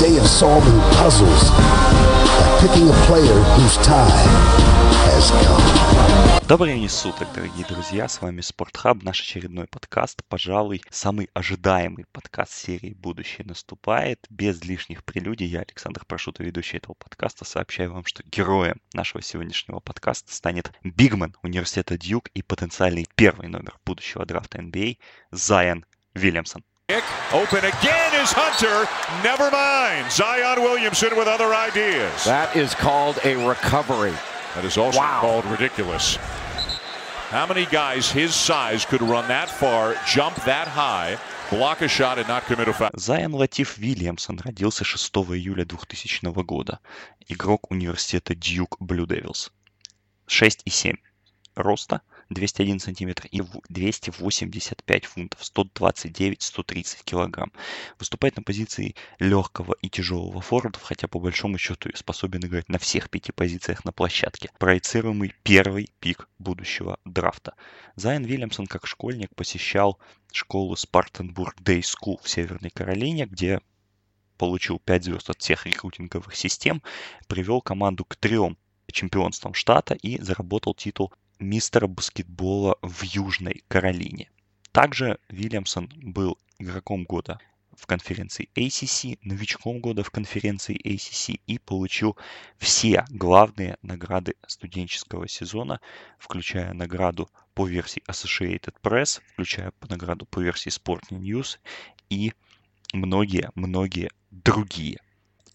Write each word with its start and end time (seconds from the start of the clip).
Day 0.00 0.16
of 0.16 0.26
solving 0.26 0.80
puzzles 0.96 1.50
by 2.40 2.58
picking 2.58 2.88
a 2.88 2.96
player 3.04 3.38
whose 3.54 3.76
time 3.84 4.30
has 5.04 5.30
come. 5.44 6.40
Добрый 6.48 6.72
день 6.72 6.88
суток, 6.88 7.28
дорогие 7.34 7.66
друзья, 7.66 8.08
с 8.08 8.22
вами 8.22 8.40
Спортхаб, 8.40 9.02
наш 9.02 9.20
очередной 9.20 9.66
подкаст, 9.66 10.22
пожалуй, 10.26 10.80
самый 10.88 11.28
ожидаемый 11.34 12.06
подкаст 12.12 12.54
серии 12.54 12.94
«Будущее 12.94 13.46
наступает». 13.46 14.26
Без 14.30 14.64
лишних 14.64 15.04
прелюдий 15.04 15.46
я, 15.46 15.60
Александр 15.60 16.06
Прошута, 16.06 16.44
ведущий 16.44 16.78
этого 16.78 16.94
подкаста, 16.94 17.44
сообщаю 17.44 17.92
вам, 17.92 18.06
что 18.06 18.22
героем 18.24 18.80
нашего 18.94 19.22
сегодняшнего 19.22 19.80
подкаста 19.80 20.32
станет 20.32 20.72
бигмен 20.82 21.36
университета 21.42 21.98
Дьюк 21.98 22.28
и 22.28 22.40
потенциальный 22.40 23.06
первый 23.16 23.48
номер 23.48 23.78
будущего 23.84 24.24
драфта 24.24 24.60
NBA 24.60 24.96
Зайан 25.30 25.84
Вильямсон. 26.14 26.64
Open 27.33 27.65
again 27.65 28.13
is 28.21 28.31
Hunter. 28.31 28.87
Never 29.23 29.49
mind. 29.49 30.11
Zion 30.11 30.61
Williamson 30.61 31.17
with 31.17 31.27
other 31.27 31.53
ideas. 31.53 32.23
That 32.25 32.55
is 32.55 32.75
called 32.75 33.17
a 33.25 33.35
recovery. 33.47 34.13
That 34.53 34.63
is 34.65 34.77
also 34.77 34.99
Wow. 34.99 35.19
called 35.19 35.45
ridiculous. 35.45 36.17
How 37.31 37.47
many 37.47 37.65
guys 37.65 38.11
his 38.11 38.35
size 38.35 38.85
could 38.85 39.01
run 39.01 39.27
that 39.29 39.49
far, 39.49 39.95
jump 40.05 40.35
that 40.45 40.67
high, 40.67 41.17
block 41.49 41.81
a 41.81 41.87
shot, 41.87 42.19
and 42.19 42.27
not 42.27 42.45
commit 42.45 42.67
a 42.67 42.73
foul? 42.73 42.91
Зайан 42.97 43.33
Латиф 43.33 43.77
Вильямсон 43.79 44.39
родился 44.45 44.85
6 44.85 45.33
июля 45.35 45.65
2000 45.65 46.31
года. 46.43 46.79
Игрок 47.27 47.71
университета 47.71 48.35
Дьюк 48.35 48.77
Блю 48.79 49.07
Девилс. 49.07 49.49
6,7 50.27 50.99
роста, 51.55 52.01
201 52.30 52.78
сантиметр 52.78 53.26
и 53.30 53.40
в- 53.40 53.60
285 53.68 55.04
фунтов, 55.04 55.40
129-130 55.42 57.04
килограмм. 57.04 57.52
Выступает 57.98 58.36
на 58.36 58.42
позиции 58.42 58.94
легкого 59.18 59.74
и 59.82 59.90
тяжелого 59.90 60.40
форварда, 60.40 60.78
хотя 60.80 61.08
по 61.08 61.18
большому 61.18 61.58
счету 61.58 61.90
способен 61.94 62.40
играть 62.40 62.68
на 62.68 62.78
всех 62.78 63.10
пяти 63.10 63.32
позициях 63.32 63.84
на 63.84 63.92
площадке. 63.92 64.50
Проецируемый 64.58 65.34
первый 65.42 65.90
пик 65.98 66.28
будущего 66.38 66.98
драфта. 67.04 67.54
Зайан 67.96 68.24
Вильямсон 68.24 68.66
как 68.66 68.86
школьник 68.86 69.34
посещал 69.34 69.98
школу 70.32 70.74
Spartanburg 70.74 71.56
Day 71.62 71.80
School 71.80 72.18
в 72.22 72.28
Северной 72.28 72.70
Каролине, 72.70 73.26
где 73.26 73.60
получил 74.38 74.78
5 74.78 75.04
звезд 75.04 75.28
от 75.28 75.40
всех 75.40 75.66
рекрутинговых 75.66 76.34
систем, 76.34 76.82
привел 77.26 77.60
команду 77.60 78.04
к 78.04 78.16
трем 78.16 78.56
чемпионствам 78.90 79.54
штата 79.54 79.94
и 79.94 80.20
заработал 80.20 80.74
титул 80.74 81.12
мистера 81.40 81.86
баскетбола 81.86 82.76
в 82.82 83.02
Южной 83.02 83.64
Каролине. 83.68 84.30
Также 84.72 85.18
Вильямсон 85.28 85.90
был 85.96 86.38
игроком 86.58 87.04
года 87.04 87.40
в 87.76 87.86
конференции 87.86 88.50
ACC, 88.54 89.18
новичком 89.22 89.80
года 89.80 90.04
в 90.04 90.10
конференции 90.10 90.78
ACC 90.84 91.40
и 91.46 91.58
получил 91.58 92.16
все 92.58 93.04
главные 93.08 93.78
награды 93.82 94.34
студенческого 94.46 95.26
сезона, 95.26 95.80
включая 96.18 96.72
награду 96.74 97.30
по 97.54 97.66
версии 97.66 98.02
Associated 98.08 98.74
Press, 98.82 99.20
включая 99.32 99.72
награду 99.88 100.26
по 100.26 100.40
версии 100.40 100.70
Sporting 100.70 101.20
News 101.20 101.58
и 102.10 102.34
многие-многие 102.92 104.10
другие. 104.30 105.00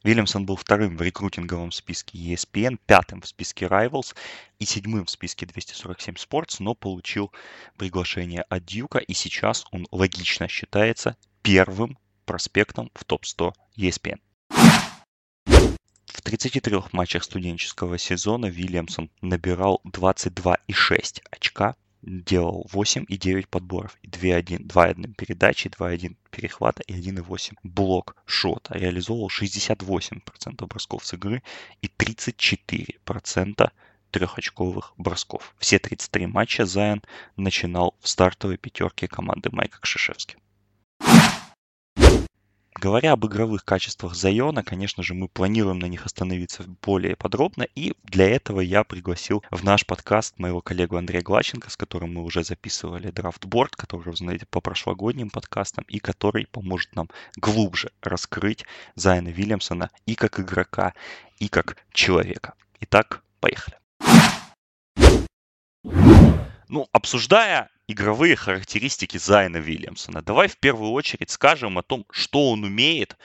Вильямсон 0.06 0.46
был 0.46 0.56
вторым 0.56 0.98
в 0.98 1.02
рекрутинговом 1.02 1.72
списке 1.72 2.20
ESPN, 2.20 2.78
пятым 2.86 3.22
в 3.22 3.28
списке 3.28 3.66
Rivals 3.66 4.16
и 4.60 4.66
седьмым 4.66 5.06
в 5.06 5.10
списке 5.10 5.48
247 5.48 6.14
Sports, 6.14 6.58
но 6.60 6.76
получил 6.76 7.32
приглашение 7.76 8.44
от 8.44 8.64
Дьюка, 8.66 9.00
и 9.00 9.14
сейчас 9.16 9.66
он 9.72 9.88
логично 9.92 10.48
считается 10.48 11.18
первым 11.42 11.98
проспектом 12.26 12.92
в 12.94 13.04
топ-100 13.04 13.54
ESPN. 13.78 14.20
В 15.48 16.22
33 16.22 16.84
матчах 16.92 17.24
студенческого 17.24 17.98
сезона 17.98 18.46
Вильямсон 18.46 19.10
набирал 19.22 19.82
22,6 19.86 21.24
очка, 21.32 21.76
делал 22.06 22.68
8,9 22.72 23.48
подборов, 23.48 23.98
и 24.04 24.08
2,1 24.08 24.66
2,1 24.68 25.14
передачи, 25.16 25.68
2,1 25.68 26.16
перехвата 26.30 26.84
и 26.84 26.94
1,8 26.94 27.58
блок 27.64 28.16
шота. 28.26 28.78
Реализовывал 28.78 29.30
68% 29.30 30.68
бросков 30.68 31.06
с 31.06 31.14
игры 31.14 31.42
и 31.82 31.88
34% 31.88 33.72
трехочковых 34.12 34.94
бросков. 34.98 35.56
Все 35.60 35.80
33 35.80 36.28
матча 36.28 36.66
Зайан 36.66 37.02
начинал 37.36 37.96
в 38.00 38.08
стартовой 38.08 38.58
пятерке 38.58 39.08
команды 39.08 39.50
Майка 39.52 39.82
Кшишевски. 39.82 40.38
Говоря 42.78 43.14
об 43.14 43.26
игровых 43.26 43.64
качествах 43.64 44.16
Зайона, 44.16 44.62
конечно 44.62 45.02
же, 45.02 45.14
мы 45.14 45.30
планируем 45.30 45.80
на 45.80 45.86
них 45.86 46.06
остановиться 46.06 46.64
более 46.82 47.16
подробно, 47.16 47.64
и 47.64 47.94
для 48.04 48.30
этого 48.30 48.60
я 48.60 48.84
пригласил 48.84 49.44
в 49.50 49.64
наш 49.64 49.86
подкаст 49.86 50.38
моего 50.40 50.60
коллегу 50.62 50.98
Андрея 50.98 51.24
Глаченко, 51.24 51.70
с 51.70 51.78
которым 51.78 52.14
мы 52.14 52.24
уже 52.24 52.44
записывали 52.44 53.12
драфтборд, 53.12 53.78
который 53.78 54.10
вы 54.10 54.18
знаете 54.18 54.46
по 54.46 54.60
прошлогодним 54.60 55.30
подкастам, 55.30 55.86
и 55.88 56.00
который 56.00 56.48
поможет 56.48 56.94
нам 56.98 57.10
глубже 57.38 57.92
раскрыть 58.02 58.66
Зайна 58.96 59.30
Вильямсона 59.30 59.90
и 60.06 60.16
как 60.16 60.42
игрока, 60.42 60.94
и 61.40 61.48
как 61.48 61.78
человека. 61.94 62.56
Итак, 62.82 63.24
поехали. 63.40 63.78
Ну, 66.68 66.90
обсуждая 66.92 67.70
игровые 67.88 68.36
характеристики 68.36 69.18
Зайна 69.18 69.58
Вильямсона, 69.58 70.22
давай 70.22 70.48
в 70.48 70.58
первую 70.58 70.92
очередь 70.92 71.30
скажем 71.30 71.78
о 71.78 71.84
том, 71.84 72.06
что 72.12 72.52
он 72.52 72.64
умеет 72.64 73.18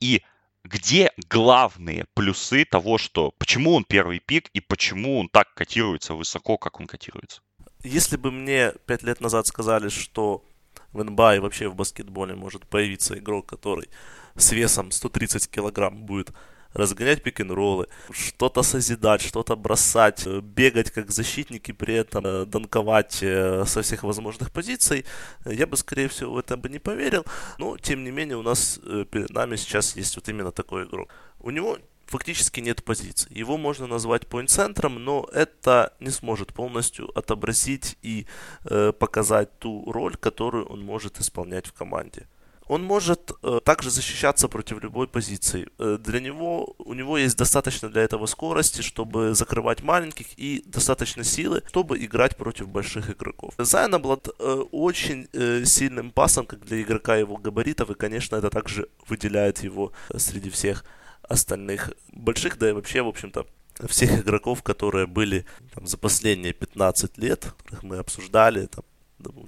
и 0.00 0.22
где 0.64 1.12
главные 1.28 2.06
плюсы 2.14 2.64
того, 2.64 2.98
что 2.98 3.32
почему 3.38 3.74
он 3.74 3.84
первый 3.84 4.20
пик 4.20 4.48
и 4.52 4.60
почему 4.60 5.18
он 5.18 5.28
так 5.28 5.54
котируется 5.54 6.14
высоко, 6.14 6.58
как 6.58 6.80
он 6.80 6.86
котируется. 6.86 7.40
Если 7.82 8.16
бы 8.16 8.30
мне 8.30 8.72
пять 8.86 9.02
лет 9.02 9.20
назад 9.20 9.46
сказали, 9.46 9.88
что 9.88 10.44
в 10.92 11.02
НБА 11.02 11.36
и 11.36 11.38
вообще 11.38 11.68
в 11.68 11.74
баскетболе 11.74 12.34
может 12.34 12.66
появиться 12.66 13.18
игрок, 13.18 13.46
который 13.46 13.88
с 14.36 14.52
весом 14.52 14.90
130 14.90 15.50
килограмм 15.50 16.04
будет 16.04 16.30
разгонять 16.72 17.22
пик-н-роллы, 17.22 17.86
что-то 18.10 18.62
созидать, 18.62 19.22
что-то 19.22 19.56
бросать, 19.56 20.26
э, 20.26 20.40
бегать 20.40 20.90
как 20.90 21.10
защитник 21.10 21.68
и 21.68 21.72
при 21.72 21.94
этом 21.94 22.26
э, 22.26 22.46
данковать 22.46 23.18
э, 23.22 23.64
со 23.66 23.82
всех 23.82 24.02
возможных 24.02 24.50
позиций, 24.50 25.04
я 25.44 25.66
бы, 25.66 25.76
скорее 25.76 26.08
всего, 26.08 26.34
в 26.34 26.38
это 26.38 26.56
бы 26.56 26.68
не 26.68 26.78
поверил. 26.78 27.24
Но, 27.58 27.76
тем 27.76 28.04
не 28.04 28.10
менее, 28.10 28.36
у 28.36 28.42
нас 28.42 28.80
перед 29.10 29.30
нами 29.30 29.56
сейчас 29.56 29.96
есть 29.96 30.16
вот 30.16 30.28
именно 30.28 30.52
такой 30.52 30.84
игрок. 30.84 31.08
У 31.40 31.50
него 31.50 31.78
фактически 32.10 32.60
нет 32.60 32.84
позиций. 32.84 33.30
Его 33.40 33.56
можно 33.56 33.86
назвать 33.86 34.26
поинт-центром, 34.26 35.04
но 35.04 35.28
это 35.32 35.92
не 36.00 36.10
сможет 36.10 36.52
полностью 36.52 37.16
отобразить 37.16 37.96
и 38.02 38.26
э, 38.64 38.92
показать 38.92 39.58
ту 39.58 39.90
роль, 39.92 40.16
которую 40.16 40.66
он 40.66 40.82
может 40.82 41.20
исполнять 41.20 41.66
в 41.66 41.72
команде. 41.72 42.26
Он 42.70 42.84
может 42.84 43.32
э, 43.42 43.60
также 43.64 43.90
защищаться 43.90 44.46
против 44.46 44.80
любой 44.80 45.08
позиции. 45.08 45.66
Э, 45.78 45.98
для 46.00 46.20
него 46.20 46.76
у 46.78 46.94
него 46.94 47.18
есть 47.18 47.36
достаточно 47.36 47.88
для 47.88 48.02
этого 48.02 48.26
скорости, 48.26 48.80
чтобы 48.80 49.34
закрывать 49.34 49.82
маленьких, 49.82 50.26
и 50.36 50.62
достаточно 50.66 51.24
силы, 51.24 51.62
чтобы 51.66 51.98
играть 51.98 52.36
против 52.36 52.68
больших 52.68 53.10
игроков. 53.10 53.54
Зайн 53.58 53.92
обладает 53.94 54.28
э, 54.38 54.64
очень 54.70 55.26
э, 55.32 55.64
сильным 55.64 56.12
пасом, 56.12 56.46
как 56.46 56.60
для 56.60 56.80
игрока 56.80 57.16
его 57.16 57.36
габаритов, 57.38 57.90
и, 57.90 57.94
конечно, 57.94 58.36
это 58.36 58.50
также 58.50 58.88
выделяет 59.08 59.64
его 59.64 59.90
э, 60.08 60.20
среди 60.20 60.48
всех 60.48 60.84
остальных 61.22 61.90
больших, 62.12 62.56
да 62.56 62.70
и 62.70 62.72
вообще, 62.72 63.02
в 63.02 63.08
общем-то, 63.08 63.46
всех 63.88 64.20
игроков, 64.20 64.62
которые 64.62 65.08
были 65.08 65.44
там, 65.74 65.88
за 65.88 65.98
последние 65.98 66.52
15 66.52 67.18
лет, 67.18 67.52
которых 67.64 67.82
мы 67.82 67.96
обсуждали, 67.96 68.66
там, 68.66 68.84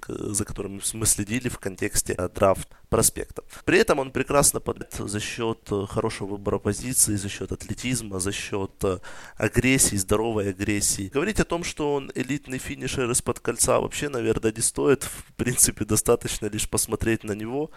за 0.06 0.44
которым 0.44 0.80
мы 0.92 1.06
следили 1.06 1.48
в 1.48 1.58
контексте 1.58 2.14
э, 2.16 2.28
драфт 2.28 2.68
проспектов. 2.88 3.44
При 3.64 3.78
этом 3.78 3.98
он 3.98 4.10
прекрасно 4.10 4.60
подает 4.60 4.92
за 4.94 5.20
счет 5.20 5.60
э, 5.70 5.86
хорошего 5.88 6.28
выбора 6.28 6.58
позиции, 6.58 7.16
за 7.16 7.28
счет 7.28 7.52
атлетизма, 7.52 8.20
за 8.20 8.32
счет 8.32 8.72
э, 8.84 8.98
агрессии, 9.36 9.96
здоровой 9.96 10.50
агрессии. 10.50 11.08
Говорить 11.08 11.40
о 11.40 11.44
том, 11.44 11.64
что 11.64 11.94
он 11.94 12.10
элитный 12.14 12.58
финишер 12.58 13.10
из-под 13.10 13.40
кольца 13.40 13.80
вообще, 13.80 14.08
наверное, 14.08 14.52
не 14.52 14.62
стоит. 14.62 15.04
В 15.04 15.32
принципе, 15.34 15.84
достаточно 15.84 16.46
лишь 16.46 16.68
посмотреть 16.68 17.24
на 17.24 17.32
него, 17.32 17.70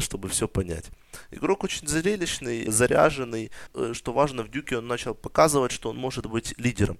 чтобы 0.00 0.28
все 0.28 0.48
понять. 0.48 0.86
Игрок 1.30 1.64
очень 1.64 1.86
зрелищный, 1.86 2.70
заряженный. 2.70 3.50
Что 3.92 4.12
важно, 4.12 4.42
в 4.42 4.50
Дюке 4.50 4.78
он 4.78 4.86
начал 4.86 5.14
показывать, 5.14 5.72
что 5.72 5.90
он 5.90 5.96
может 5.96 6.26
быть 6.26 6.54
лидером 6.58 6.98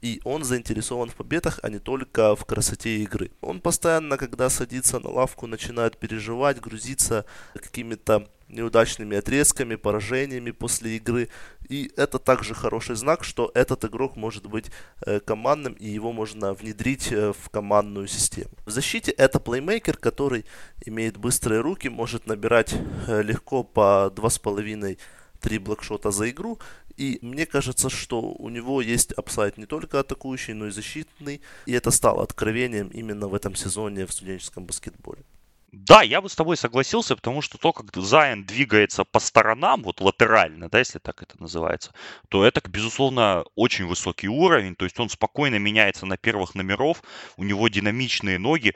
и 0.00 0.20
он 0.24 0.44
заинтересован 0.44 1.10
в 1.10 1.14
победах, 1.14 1.60
а 1.62 1.68
не 1.68 1.78
только 1.78 2.36
в 2.36 2.44
красоте 2.44 2.98
игры. 2.98 3.30
Он 3.40 3.60
постоянно, 3.60 4.16
когда 4.16 4.48
садится 4.50 4.98
на 4.98 5.10
лавку, 5.10 5.46
начинает 5.46 5.98
переживать, 5.98 6.60
грузиться 6.60 7.24
какими-то 7.54 8.28
неудачными 8.48 9.16
отрезками, 9.16 9.76
поражениями 9.76 10.50
после 10.50 10.96
игры. 10.96 11.28
И 11.68 11.92
это 11.96 12.18
также 12.18 12.54
хороший 12.54 12.96
знак, 12.96 13.24
что 13.24 13.50
этот 13.54 13.84
игрок 13.84 14.16
может 14.16 14.46
быть 14.46 14.70
э, 15.04 15.20
командным 15.20 15.74
и 15.74 15.86
его 15.86 16.12
можно 16.12 16.54
внедрить 16.54 17.12
э, 17.12 17.32
в 17.32 17.50
командную 17.50 18.06
систему. 18.06 18.50
В 18.64 18.70
защите 18.70 19.10
это 19.12 19.38
плеймейкер, 19.38 19.98
который 19.98 20.46
имеет 20.86 21.18
быстрые 21.18 21.60
руки, 21.60 21.88
может 21.88 22.26
набирать 22.26 22.74
э, 23.06 23.22
легко 23.22 23.64
по 23.64 24.10
2,5 24.14 24.98
3 25.40 25.58
блокшота 25.58 26.10
за 26.10 26.30
игру 26.30 26.58
и 26.98 27.18
мне 27.22 27.46
кажется, 27.46 27.88
что 27.88 28.20
у 28.20 28.48
него 28.48 28.82
есть 28.82 29.12
апсайд 29.12 29.56
не 29.56 29.66
только 29.66 30.00
атакующий, 30.00 30.54
но 30.54 30.66
и 30.66 30.70
защитный. 30.70 31.40
И 31.66 31.72
это 31.72 31.90
стало 31.92 32.22
откровением 32.22 32.88
именно 32.88 33.28
в 33.28 33.34
этом 33.34 33.54
сезоне 33.54 34.04
в 34.04 34.12
студенческом 34.12 34.64
баскетболе. 34.64 35.22
Да, 35.70 36.02
я 36.02 36.20
бы 36.20 36.28
с 36.28 36.34
тобой 36.34 36.56
согласился, 36.56 37.14
потому 37.14 37.42
что 37.42 37.58
то, 37.58 37.72
как 37.72 37.94
Зайон 37.94 38.44
двигается 38.44 39.04
по 39.04 39.20
сторонам, 39.20 39.82
вот 39.82 40.00
латерально, 40.00 40.68
да, 40.70 40.78
если 40.78 40.98
так 40.98 41.22
это 41.22 41.40
называется, 41.40 41.92
то 42.30 42.42
это, 42.44 42.62
безусловно, 42.68 43.44
очень 43.54 43.86
высокий 43.86 44.28
уровень. 44.28 44.74
То 44.74 44.86
есть 44.86 44.98
он 44.98 45.10
спокойно 45.10 45.56
меняется 45.56 46.06
на 46.06 46.16
первых 46.16 46.54
номеров, 46.54 47.02
у 47.36 47.44
него 47.44 47.68
динамичные 47.68 48.38
ноги, 48.38 48.74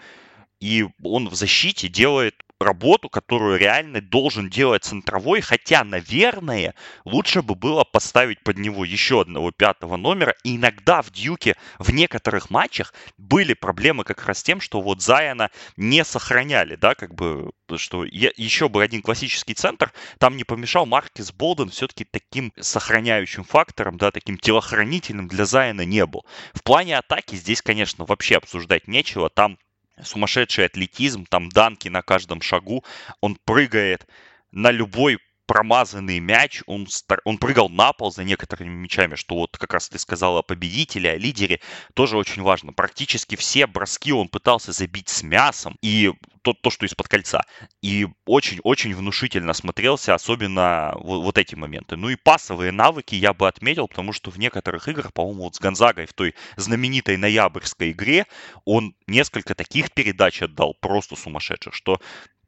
и 0.60 0.86
он 1.02 1.28
в 1.28 1.34
защите 1.34 1.88
делает 1.88 2.34
работу, 2.62 3.08
которую 3.08 3.58
реально 3.58 4.00
должен 4.00 4.48
делать 4.48 4.84
центровой, 4.84 5.40
хотя, 5.40 5.84
наверное, 5.84 6.74
лучше 7.04 7.42
бы 7.42 7.54
было 7.54 7.84
поставить 7.84 8.42
под 8.42 8.58
него 8.58 8.84
еще 8.84 9.22
одного 9.22 9.50
пятого 9.50 9.96
номера. 9.96 10.34
И 10.44 10.56
иногда 10.56 11.02
в 11.02 11.10
Дьюке 11.10 11.56
в 11.78 11.92
некоторых 11.92 12.50
матчах 12.50 12.94
были 13.18 13.54
проблемы 13.54 14.04
как 14.04 14.24
раз 14.26 14.38
с 14.38 14.42
тем, 14.42 14.60
что 14.60 14.80
вот 14.80 15.02
Заяна 15.02 15.50
не 15.76 16.04
сохраняли, 16.04 16.76
да, 16.76 16.94
как 16.94 17.14
бы, 17.14 17.50
что 17.76 18.04
еще 18.04 18.68
бы 18.68 18.82
один 18.82 19.02
классический 19.02 19.54
центр, 19.54 19.92
там 20.18 20.36
не 20.36 20.44
помешал 20.44 20.86
Маркис 20.86 21.32
Болден 21.32 21.70
все-таки 21.70 22.04
таким 22.04 22.52
сохраняющим 22.58 23.44
фактором, 23.44 23.96
да, 23.96 24.10
таким 24.10 24.38
телохранительным 24.38 25.28
для 25.28 25.44
Заяна 25.44 25.84
не 25.84 26.04
был. 26.06 26.24
В 26.54 26.62
плане 26.62 26.98
атаки 26.98 27.34
здесь, 27.34 27.62
конечно, 27.62 28.04
вообще 28.04 28.36
обсуждать 28.36 28.88
нечего, 28.88 29.30
там 29.30 29.58
сумасшедший 30.02 30.64
атлетизм, 30.64 31.26
там 31.26 31.48
данки 31.48 31.88
на 31.88 32.02
каждом 32.02 32.42
шагу, 32.42 32.84
он 33.20 33.36
прыгает 33.44 34.06
на 34.50 34.70
любой 34.70 35.18
промазанный 35.46 36.18
мяч, 36.18 36.62
он, 36.66 36.86
он 37.24 37.38
прыгал 37.38 37.68
на 37.68 37.92
пол 37.92 38.12
за 38.12 38.24
некоторыми 38.24 38.70
мячами, 38.70 39.14
что 39.14 39.34
вот 39.34 39.56
как 39.56 39.72
раз 39.72 39.88
ты 39.88 39.98
сказала 39.98 40.40
о 40.40 40.42
победителе, 40.42 41.10
о 41.10 41.16
лидере, 41.16 41.60
тоже 41.94 42.16
очень 42.16 42.42
важно. 42.42 42.72
Практически 42.72 43.36
все 43.36 43.66
броски 43.66 44.12
он 44.12 44.28
пытался 44.28 44.72
забить 44.72 45.08
с 45.08 45.22
мясом, 45.22 45.76
и 45.82 46.12
то, 46.42 46.52
то 46.54 46.70
что 46.70 46.86
из-под 46.86 47.08
кольца. 47.08 47.42
И 47.82 48.06
очень-очень 48.26 48.94
внушительно 48.94 49.52
смотрелся, 49.52 50.14
особенно 50.14 50.92
вот, 50.96 51.22
вот 51.22 51.38
эти 51.38 51.54
моменты. 51.54 51.96
Ну 51.96 52.08
и 52.08 52.16
пасовые 52.16 52.72
навыки 52.72 53.14
я 53.14 53.32
бы 53.32 53.48
отметил, 53.48 53.88
потому 53.88 54.12
что 54.12 54.30
в 54.30 54.38
некоторых 54.38 54.88
играх, 54.88 55.12
по-моему, 55.12 55.44
вот 55.44 55.54
с 55.54 55.60
Гонзагой 55.60 56.06
в 56.06 56.12
той 56.12 56.34
знаменитой 56.56 57.16
ноябрьской 57.16 57.92
игре, 57.92 58.26
он 58.64 58.94
несколько 59.06 59.54
таких 59.54 59.92
передач 59.92 60.42
отдал, 60.42 60.74
просто 60.74 61.16
сумасшедших, 61.16 61.74
что 61.74 62.00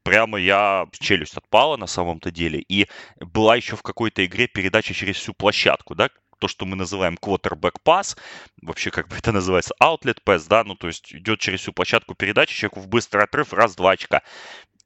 прямо 0.05 0.39
я 0.39 0.87
челюсть 0.93 1.37
отпала 1.37 1.77
на 1.77 1.87
самом-то 1.87 2.31
деле. 2.31 2.61
И 2.61 2.87
была 3.19 3.57
еще 3.57 3.75
в 3.75 3.83
какой-то 3.83 4.25
игре 4.25 4.47
передача 4.47 4.95
через 4.95 5.17
всю 5.17 5.35
площадку, 5.35 5.95
да, 5.97 6.11
то, 6.39 6.49
что 6.49 6.67
мы 6.67 6.77
называем 6.77 7.15
quarterback 7.15 7.77
pass, 7.85 8.17
вообще 8.63 8.91
как 8.91 9.09
бы 9.09 9.17
это 9.19 9.33
называется 9.33 9.75
outlet 9.83 10.19
pass, 10.25 10.47
да, 10.49 10.63
ну 10.63 10.75
то 10.77 10.87
есть 10.87 11.13
идет 11.15 11.41
через 11.41 11.61
всю 11.61 11.73
площадку 11.73 12.15
передачи, 12.15 12.55
человеку 12.55 12.81
в 12.81 12.89
быстрый 12.89 13.25
отрыв, 13.25 13.53
раз-два 13.53 13.93
очка. 13.93 14.23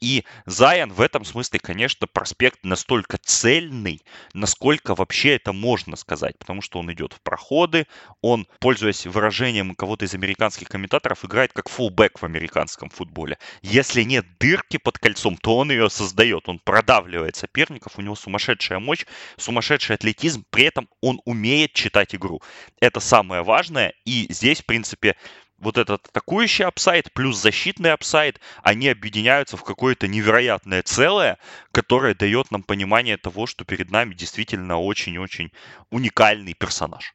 И 0.01 0.25
Зайон 0.47 0.93
в 0.93 1.01
этом 1.01 1.25
смысле, 1.25 1.59
конечно, 1.59 2.07
проспект 2.07 2.61
настолько 2.63 3.19
цельный, 3.19 4.03
насколько 4.33 4.95
вообще 4.95 5.37
это 5.37 5.53
можно 5.53 5.97
сказать, 5.97 6.39
потому 6.39 6.63
что 6.63 6.79
он 6.79 6.93
идет 6.93 7.15
в 7.15 7.21
проходы, 7.21 7.87
он, 8.23 8.47
пользуясь 8.61 9.07
выражением 9.07 9.75
кого-то 9.75 10.05
из 10.05 10.15
американских 10.15 10.69
комментаторов, 10.69 11.25
играет 11.25 11.53
как 11.53 11.69
фулбэк 11.69 12.21
в 12.21 12.25
американском 12.25 12.91
футболе. 12.91 13.39
Если 13.63 14.03
нет 14.03 14.25
дырки 14.39 14.77
под 14.77 14.99
кольцом, 14.99 15.37
то 15.37 15.57
он 15.57 15.71
ее 15.71 15.91
создает, 15.91 16.49
он 16.49 16.61
продавливает 16.61 17.37
соперников, 17.37 17.99
у 17.99 18.03
него 18.03 18.15
сумасшедшая 18.15 18.79
мощь, 18.79 19.05
сумасшедший 19.37 19.97
атлетизм, 19.97 20.45
при 20.51 20.65
этом 20.65 20.89
он 21.01 21.21
умеет 21.25 21.73
читать 21.73 22.15
игру. 22.15 22.41
Это 22.81 23.01
самое 23.01 23.43
важное, 23.43 23.95
и 24.05 24.27
здесь, 24.31 24.61
в 24.61 24.67
принципе, 24.67 25.17
вот 25.59 25.77
этот 25.77 26.07
атакующий 26.09 26.65
upside 26.65 27.13
плюс 27.13 27.37
защитный 27.41 27.93
upside, 27.93 28.41
они 28.63 28.89
объединяются 28.89 29.57
в 29.57 29.65
какое-то 29.65 30.09
невероятное 30.09 30.83
целое, 30.83 31.39
которое 31.73 32.15
дает 32.15 32.51
нам 32.51 32.63
понимание 32.63 33.17
того, 33.17 33.47
что 33.47 33.65
перед 33.65 33.91
нами 33.91 34.15
действительно 34.15 34.79
очень-очень 34.79 35.53
уникальный 35.91 36.55
персонаж. 36.55 37.15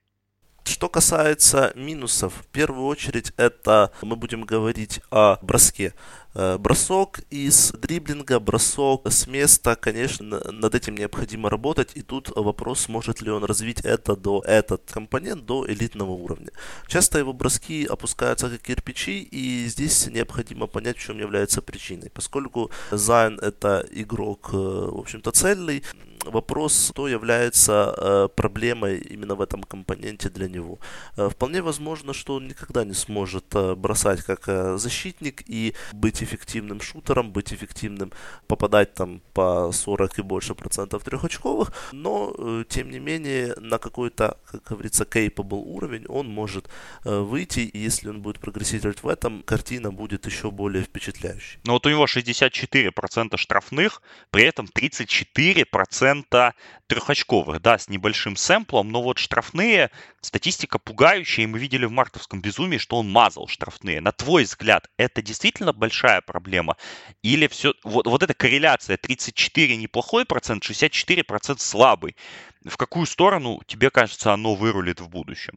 Что 0.66 0.88
касается 0.88 1.74
минусов, 1.76 2.34
в 2.34 2.46
первую 2.48 2.86
очередь 2.86 3.34
это 3.38 3.92
мы 4.02 4.16
будем 4.16 4.44
говорить 4.44 5.02
о 5.12 5.38
броске. 5.42 5.94
Э, 6.36 6.58
бросок 6.58 7.20
из 7.30 7.72
дриблинга, 7.74 8.40
бросок 8.40 9.06
с 9.08 9.28
места, 9.28 9.76
конечно, 9.76 10.42
над 10.52 10.74
этим 10.74 10.96
необходимо 10.96 11.50
работать. 11.50 11.92
И 11.96 12.02
тут 12.02 12.30
вопрос, 12.36 12.82
сможет 12.82 13.22
ли 13.22 13.30
он 13.30 13.44
развить 13.44 13.82
это 13.82 14.16
до 14.16 14.42
этот 14.46 14.90
компонент 14.92 15.46
до 15.46 15.66
элитного 15.68 16.12
уровня. 16.12 16.50
Часто 16.88 17.20
его 17.20 17.34
броски 17.34 17.86
опускаются 17.86 18.50
как 18.50 18.62
кирпичи, 18.62 19.22
и 19.22 19.68
здесь 19.68 20.08
необходимо 20.08 20.68
понять, 20.68 20.98
в 20.98 21.02
чем 21.02 21.20
является 21.20 21.62
причиной. 21.62 22.10
Поскольку 22.10 22.72
Зайн 22.92 23.40
это 23.40 23.86
игрок, 23.92 24.50
э, 24.54 24.58
в 24.58 25.00
общем-то, 25.00 25.32
цельный, 25.32 25.84
вопрос, 26.26 26.90
что 26.90 27.08
является 27.08 27.94
э, 27.98 28.28
проблемой 28.36 28.98
именно 28.98 29.36
в 29.36 29.42
этом 29.42 29.64
компоненте 29.64 30.30
для 30.30 30.48
него. 30.48 30.80
Э, 31.18 31.30
вполне 31.30 31.62
возможно, 31.62 32.14
что 32.14 32.36
он 32.36 32.48
никогда 32.48 32.84
не 32.84 32.94
сможет 32.94 33.46
э, 33.56 33.76
бросать 33.76 34.22
как 34.24 34.80
защитник 34.80 35.44
и 35.48 35.74
быть 35.94 36.24
эффективным 36.24 36.82
шутером, 36.82 37.32
быть 37.32 37.54
эффективным, 37.54 38.12
попадать 38.48 38.94
там 38.94 39.22
по 39.34 39.72
40 39.72 40.20
и 40.20 40.22
больше 40.22 40.56
процентов 40.56 41.04
трехочковых, 41.04 41.72
но 41.92 42.64
тем 42.70 42.90
не 42.90 43.00
менее 43.00 43.56
на 43.58 43.78
какой-то, 43.78 44.38
как 44.52 44.64
говорится, 44.64 45.04
capable 45.04 45.64
уровень 45.66 46.06
он 46.08 46.28
может 46.28 46.70
выйти, 47.04 47.60
и 47.60 47.80
если 47.80 48.10
он 48.10 48.22
будет 48.22 48.40
прогрессировать 48.40 49.04
в 49.04 49.08
этом, 49.08 49.44
картина 49.44 49.92
будет 49.92 50.26
еще 50.26 50.52
более 50.52 50.84
впечатляющей. 50.84 51.60
Но 51.66 51.74
вот 51.74 51.86
у 51.86 51.90
него 51.90 52.06
64% 52.06 53.38
штрафных, 53.38 54.02
при 54.32 54.44
этом 54.44 54.68
34% 54.74 56.13
процента 56.14 56.54
трехочковых, 56.88 57.62
да, 57.62 57.78
с 57.78 57.90
небольшим 57.90 58.36
сэмплом, 58.36 58.90
но 58.90 59.02
вот 59.02 59.18
штрафные, 59.18 59.90
статистика 60.22 60.78
пугающая, 60.78 61.46
и 61.46 61.48
мы 61.48 61.58
видели 61.60 61.86
в 61.86 61.92
мартовском 61.92 62.42
безумии, 62.42 62.78
что 62.78 62.98
он 62.98 63.12
мазал 63.12 63.48
штрафные. 63.48 64.00
На 64.02 64.12
твой 64.12 64.44
взгляд, 64.44 64.88
это 64.98 65.22
действительно 65.22 65.74
большая 65.74 66.22
проблема? 66.22 66.78
Или 67.24 67.48
все, 67.48 67.74
вот, 67.84 68.06
вот 68.06 68.22
эта 68.22 68.34
корреляция 68.34 68.98
34 68.98 69.78
неплохой 69.78 70.26
процент, 70.26 70.64
64 70.64 71.24
процент 71.24 71.62
слабый. 71.62 72.16
В 72.64 72.78
какую 72.78 73.06
сторону, 73.08 73.62
тебе 73.66 73.90
кажется, 73.90 74.34
оно 74.34 74.54
вырулит 74.56 75.02
в 75.02 75.10
будущем? 75.10 75.54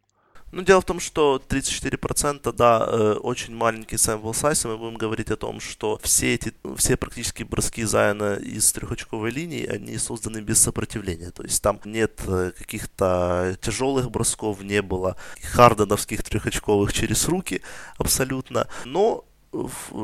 Ну, 0.53 0.63
дело 0.63 0.81
в 0.81 0.85
том, 0.85 1.01
что 1.01 1.43
34%, 1.49 2.53
да, 2.53 2.87
э, 2.89 3.13
очень 3.15 3.55
маленький 3.55 3.97
sample 3.97 4.31
size, 4.31 4.65
и 4.65 4.69
мы 4.69 4.79
будем 4.79 4.97
говорить 4.97 5.31
о 5.31 5.37
том, 5.37 5.59
что 5.61 5.99
все 6.03 6.35
эти, 6.35 6.55
все 6.77 6.97
практически 6.97 7.43
броски 7.43 7.83
Зайна 7.85 8.35
из 8.35 8.73
трехочковой 8.73 9.33
линии, 9.33 9.67
они 9.67 9.99
созданы 9.99 10.39
без 10.39 10.61
сопротивления. 10.61 11.31
То 11.33 11.43
есть 11.43 11.61
там 11.63 11.81
нет 11.85 12.21
э, 12.29 12.53
каких-то 12.57 13.59
тяжелых 13.61 14.11
бросков, 14.11 14.63
не 14.63 14.83
было 14.83 15.17
харденовских 15.43 16.23
трехочковых 16.23 16.93
через 16.93 17.27
руки 17.27 17.63
абсолютно. 17.99 18.69
Но 18.85 19.25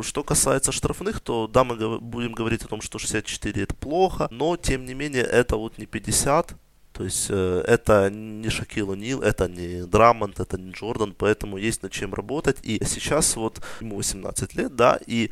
что 0.02 0.24
касается 0.24 0.72
штрафных, 0.72 1.20
то 1.20 1.46
да, 1.46 1.64
мы 1.64 2.00
будем 2.00 2.32
говорить 2.32 2.64
о 2.64 2.68
том, 2.68 2.80
что 2.80 2.98
64 2.98 3.62
это 3.62 3.74
плохо, 3.74 4.28
но 4.30 4.56
тем 4.56 4.84
не 4.84 4.94
менее 4.94 5.22
это 5.22 5.56
вот 5.56 5.78
не 5.78 5.86
50, 5.86 6.54
То 6.92 7.04
есть 7.04 7.26
э, 7.30 7.64
это 7.66 8.10
не 8.10 8.50
Шакил 8.50 8.94
Нил, 8.94 9.22
это 9.22 9.48
не 9.48 9.86
Драмонт, 9.86 10.40
это 10.40 10.58
не 10.58 10.72
Джордан, 10.72 11.14
поэтому 11.16 11.56
есть 11.56 11.82
над 11.82 11.92
чем 11.92 12.14
работать. 12.14 12.58
И 12.62 12.82
сейчас 12.84 13.36
вот 13.36 13.62
ему 13.80 13.96
18 13.96 14.54
лет, 14.54 14.76
да, 14.76 14.98
и 15.06 15.30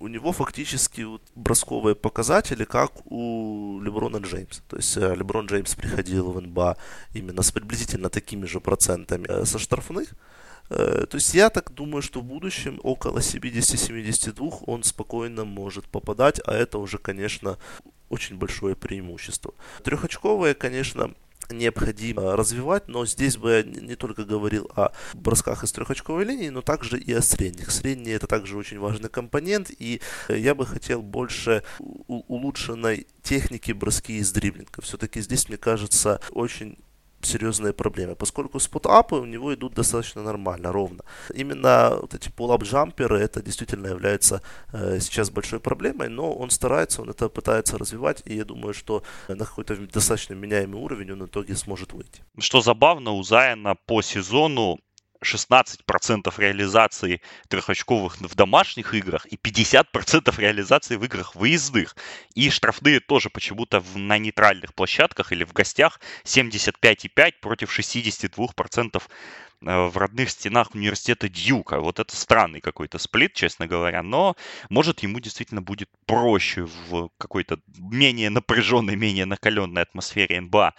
у 0.00 0.08
него 0.08 0.32
фактически 0.32 1.02
вот 1.02 1.22
бросковые 1.34 1.94
показатели, 1.94 2.64
как 2.64 2.92
у 3.06 3.80
Леброна 3.82 4.18
Джеймса. 4.18 4.62
То 4.68 4.76
есть 4.76 4.96
э, 4.96 5.14
Леброн 5.14 5.46
Джеймс 5.46 5.74
приходил 5.74 6.32
в 6.32 6.40
НБА 6.40 6.76
именно 7.14 7.42
с 7.42 7.52
приблизительно 7.52 8.08
такими 8.08 8.46
же 8.46 8.60
процентами 8.60 9.26
э, 9.28 9.44
со 9.44 9.58
штрафных. 9.58 10.14
Э, 10.70 11.06
то 11.08 11.16
есть 11.16 11.34
я 11.34 11.50
так 11.50 11.72
думаю, 11.72 12.02
что 12.02 12.20
в 12.20 12.24
будущем 12.24 12.80
около 12.82 13.18
70-72 13.18 14.64
он 14.66 14.82
спокойно 14.84 15.44
может 15.44 15.86
попадать, 15.86 16.40
а 16.46 16.54
это 16.54 16.78
уже, 16.78 16.98
конечно, 16.98 17.58
очень 18.08 18.36
большое 18.36 18.76
преимущество. 18.76 19.54
Трехочковые, 19.82 20.54
конечно, 20.54 21.14
необходимо 21.52 22.36
развивать, 22.36 22.88
но 22.88 23.04
здесь 23.06 23.36
бы 23.36 23.50
я 23.50 23.62
не 23.62 23.96
только 23.96 24.24
говорил 24.24 24.70
о 24.76 24.90
бросках 25.14 25.64
из 25.64 25.72
трехочковой 25.72 26.24
линии, 26.24 26.48
но 26.48 26.62
также 26.62 26.98
и 26.98 27.12
о 27.12 27.22
средних. 27.22 27.70
Средние 27.72 28.16
это 28.16 28.26
также 28.28 28.56
очень 28.56 28.78
важный 28.78 29.08
компонент, 29.08 29.70
и 29.76 30.00
я 30.28 30.54
бы 30.54 30.66
хотел 30.66 31.02
больше 31.02 31.64
улучшенной 32.06 33.06
техники 33.22 33.72
броски 33.72 34.18
из 34.18 34.32
дриблинга. 34.32 34.80
Все-таки 34.82 35.20
здесь, 35.20 35.48
мне 35.48 35.58
кажется, 35.58 36.20
очень 36.30 36.78
серьезные 37.22 37.72
проблемы, 37.72 38.14
поскольку 38.14 38.58
спот-апы 38.60 39.16
у 39.16 39.24
него 39.24 39.54
идут 39.54 39.74
достаточно 39.74 40.22
нормально, 40.22 40.72
ровно. 40.72 41.04
Именно 41.34 41.98
вот 42.00 42.14
эти 42.14 42.28
пул-ап-джамперы, 42.28 43.18
это 43.18 43.42
действительно 43.42 43.88
является 43.88 44.42
э, 44.72 44.98
сейчас 45.00 45.30
большой 45.30 45.60
проблемой, 45.60 46.08
но 46.08 46.32
он 46.32 46.50
старается, 46.50 47.02
он 47.02 47.10
это 47.10 47.28
пытается 47.28 47.78
развивать, 47.78 48.22
и 48.24 48.36
я 48.36 48.44
думаю, 48.44 48.74
что 48.74 49.02
на 49.28 49.44
какой-то 49.44 49.76
достаточно 49.76 50.34
меняемый 50.34 50.80
уровень 50.80 51.12
он 51.12 51.22
в 51.22 51.26
итоге 51.26 51.56
сможет 51.56 51.92
выйти. 51.92 52.22
Что 52.38 52.60
забавно, 52.60 53.12
у 53.12 53.22
Зайна 53.22 53.74
по 53.86 54.02
сезону 54.02 54.78
16% 55.22 56.32
реализации 56.38 57.20
трехочковых 57.48 58.20
в 58.20 58.34
домашних 58.34 58.94
играх 58.94 59.26
и 59.26 59.36
50% 59.36 60.40
реализации 60.40 60.96
в 60.96 61.04
играх 61.04 61.34
выездных. 61.34 61.96
И 62.34 62.50
штрафные 62.50 63.00
тоже 63.00 63.30
почему-то 63.30 63.82
на 63.94 64.18
нейтральных 64.18 64.74
площадках 64.74 65.32
или 65.32 65.44
в 65.44 65.52
гостях 65.52 66.00
75,5 66.24 67.34
против 67.40 67.78
62% 67.78 69.02
э, 69.62 69.86
в 69.88 69.96
родных 69.96 70.30
стенах 70.30 70.74
университета 70.74 71.28
Дьюка. 71.28 71.80
Вот 71.80 71.98
это 71.98 72.16
странный 72.16 72.60
какой-то 72.60 72.98
сплит, 72.98 73.34
честно 73.34 73.66
говоря, 73.66 74.02
но 74.02 74.36
может 74.70 75.00
ему 75.00 75.20
действительно 75.20 75.60
будет 75.60 75.90
проще 76.06 76.66
в 76.88 77.10
какой-то 77.18 77.58
менее 77.76 78.30
напряженной, 78.30 78.96
менее 78.96 79.26
накаленной 79.26 79.82
атмосфере 79.82 80.40
НБА 80.40 80.74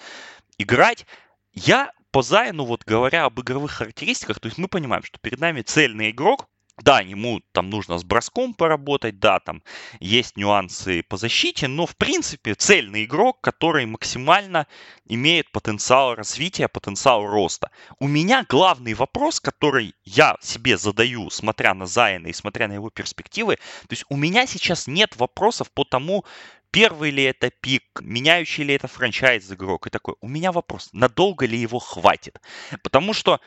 играть. 0.57 1.05
Я 1.53 1.91
по 2.11 2.21
Зайну, 2.21 2.65
вот 2.65 2.83
говоря 2.85 3.25
об 3.25 3.39
игровых 3.39 3.71
характеристиках, 3.71 4.39
то 4.39 4.47
есть 4.47 4.57
мы 4.57 4.67
понимаем, 4.67 5.03
что 5.03 5.17
перед 5.19 5.39
нами 5.39 5.61
цельный 5.61 6.11
игрок, 6.11 6.47
да, 6.77 6.99
ему 6.99 7.41
там 7.51 7.69
нужно 7.69 7.97
с 7.97 8.03
броском 8.03 8.53
поработать, 8.53 9.19
да, 9.19 9.39
там 9.39 9.61
есть 9.99 10.37
нюансы 10.37 11.03
по 11.03 11.17
защите, 11.17 11.67
но 11.67 11.85
в 11.85 11.95
принципе 11.95 12.55
цельный 12.55 13.03
игрок, 13.03 13.39
который 13.41 13.85
максимально 13.85 14.67
имеет 15.05 15.51
потенциал 15.51 16.15
развития, 16.15 16.67
потенциал 16.67 17.25
роста. 17.25 17.71
У 17.99 18.07
меня 18.07 18.45
главный 18.47 18.93
вопрос, 18.93 19.39
который 19.39 19.93
я 20.03 20.37
себе 20.41 20.77
задаю, 20.77 21.29
смотря 21.29 21.73
на 21.73 21.85
Зайна 21.85 22.27
и 22.27 22.33
смотря 22.33 22.67
на 22.67 22.73
его 22.73 22.89
перспективы, 22.89 23.55
то 23.55 23.91
есть 23.91 24.05
у 24.09 24.15
меня 24.15 24.47
сейчас 24.47 24.87
нет 24.87 25.15
вопросов 25.17 25.71
по 25.71 25.83
тому, 25.83 26.25
первый 26.71 27.11
ли 27.11 27.23
это 27.23 27.51
пик, 27.51 27.83
меняющий 28.01 28.63
ли 28.63 28.73
это 28.73 28.87
франчайз 28.87 29.51
игрок 29.51 29.87
и 29.87 29.89
такой. 29.89 30.15
У 30.21 30.27
меня 30.27 30.51
вопрос, 30.51 30.89
надолго 30.93 31.45
ли 31.45 31.57
его 31.57 31.79
хватит? 31.79 32.39
Потому 32.83 33.13
что 33.13 33.39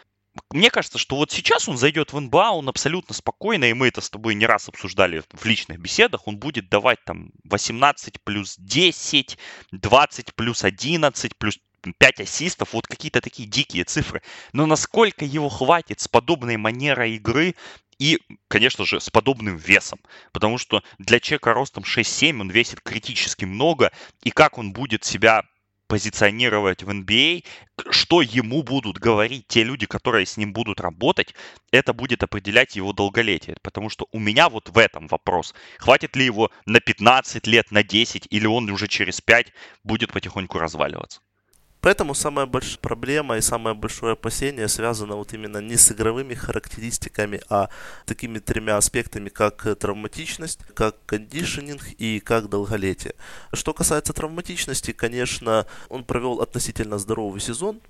мне 0.50 0.70
кажется, 0.70 0.98
что 0.98 1.16
вот 1.16 1.30
сейчас 1.30 1.68
он 1.68 1.76
зайдет 1.76 2.12
в 2.12 2.20
НБА, 2.20 2.50
он 2.50 2.68
абсолютно 2.68 3.14
спокойно, 3.14 3.64
и 3.64 3.72
мы 3.72 3.88
это 3.88 4.00
с 4.00 4.10
тобой 4.10 4.34
не 4.34 4.46
раз 4.46 4.68
обсуждали 4.68 5.22
в 5.32 5.44
личных 5.44 5.78
беседах, 5.78 6.26
он 6.26 6.38
будет 6.38 6.68
давать 6.68 6.98
там 7.04 7.30
18 7.44 8.20
плюс 8.22 8.56
10, 8.58 9.38
20 9.70 10.34
плюс 10.34 10.64
11, 10.64 11.36
плюс 11.36 11.58
5 11.98 12.20
ассистов, 12.20 12.72
вот 12.72 12.86
какие-то 12.86 13.20
такие 13.20 13.48
дикие 13.48 13.84
цифры. 13.84 14.22
Но 14.52 14.66
насколько 14.66 15.24
его 15.24 15.48
хватит 15.48 16.00
с 16.00 16.08
подобной 16.08 16.56
манерой 16.56 17.16
игры, 17.16 17.54
и, 17.98 18.18
конечно 18.48 18.84
же, 18.84 19.00
с 19.00 19.10
подобным 19.10 19.56
весом. 19.56 20.00
Потому 20.32 20.58
что 20.58 20.82
для 20.98 21.20
человека 21.20 21.54
ростом 21.54 21.84
6-7 21.84 22.40
он 22.40 22.50
весит 22.50 22.80
критически 22.80 23.44
много. 23.44 23.92
И 24.22 24.30
как 24.30 24.58
он 24.58 24.72
будет 24.72 25.04
себя 25.04 25.44
позиционировать 25.86 26.82
в 26.82 26.90
NBA, 26.90 27.44
а, 27.76 27.92
что 27.92 28.22
ему 28.22 28.62
будут 28.62 28.98
говорить 28.98 29.46
те 29.48 29.62
люди, 29.64 29.86
которые 29.86 30.26
с 30.26 30.36
ним 30.36 30.52
будут 30.52 30.80
работать, 30.80 31.34
это 31.70 31.92
будет 31.92 32.22
определять 32.22 32.76
его 32.76 32.92
долголетие. 32.92 33.56
Потому 33.62 33.90
что 33.90 34.06
у 34.12 34.18
меня 34.18 34.48
вот 34.48 34.70
в 34.70 34.78
этом 34.78 35.06
вопрос. 35.08 35.54
Хватит 35.78 36.16
ли 36.16 36.24
его 36.24 36.50
на 36.66 36.80
15 36.80 37.46
лет, 37.46 37.70
на 37.70 37.82
10, 37.82 38.26
или 38.30 38.46
он 38.46 38.70
уже 38.70 38.88
через 38.88 39.20
5 39.20 39.52
будет 39.82 40.12
потихоньку 40.12 40.58
разваливаться? 40.58 41.20
Поэтому 41.84 42.14
самая 42.14 42.46
большая 42.46 42.78
проблема 42.78 43.36
и 43.36 43.42
самое 43.42 43.76
большое 43.76 44.14
опасение 44.14 44.68
связано 44.68 45.16
вот 45.16 45.34
именно 45.34 45.58
не 45.58 45.76
с 45.76 45.92
игровыми 45.92 46.32
характеристиками, 46.32 47.42
а 47.50 47.68
такими 48.06 48.38
тремя 48.38 48.78
аспектами, 48.78 49.28
как 49.28 49.66
травматичность, 49.78 50.60
как 50.72 50.96
кондишнинг 51.04 51.82
и 51.98 52.20
как 52.20 52.48
долголетие. 52.48 53.12
Что 53.52 53.74
касается 53.74 54.14
травматичности, 54.14 54.92
конечно, 54.92 55.66
он 55.90 56.04
провел 56.04 56.40
относительно 56.40 56.96
здоровый 56.96 57.42
сезон, 57.42 57.82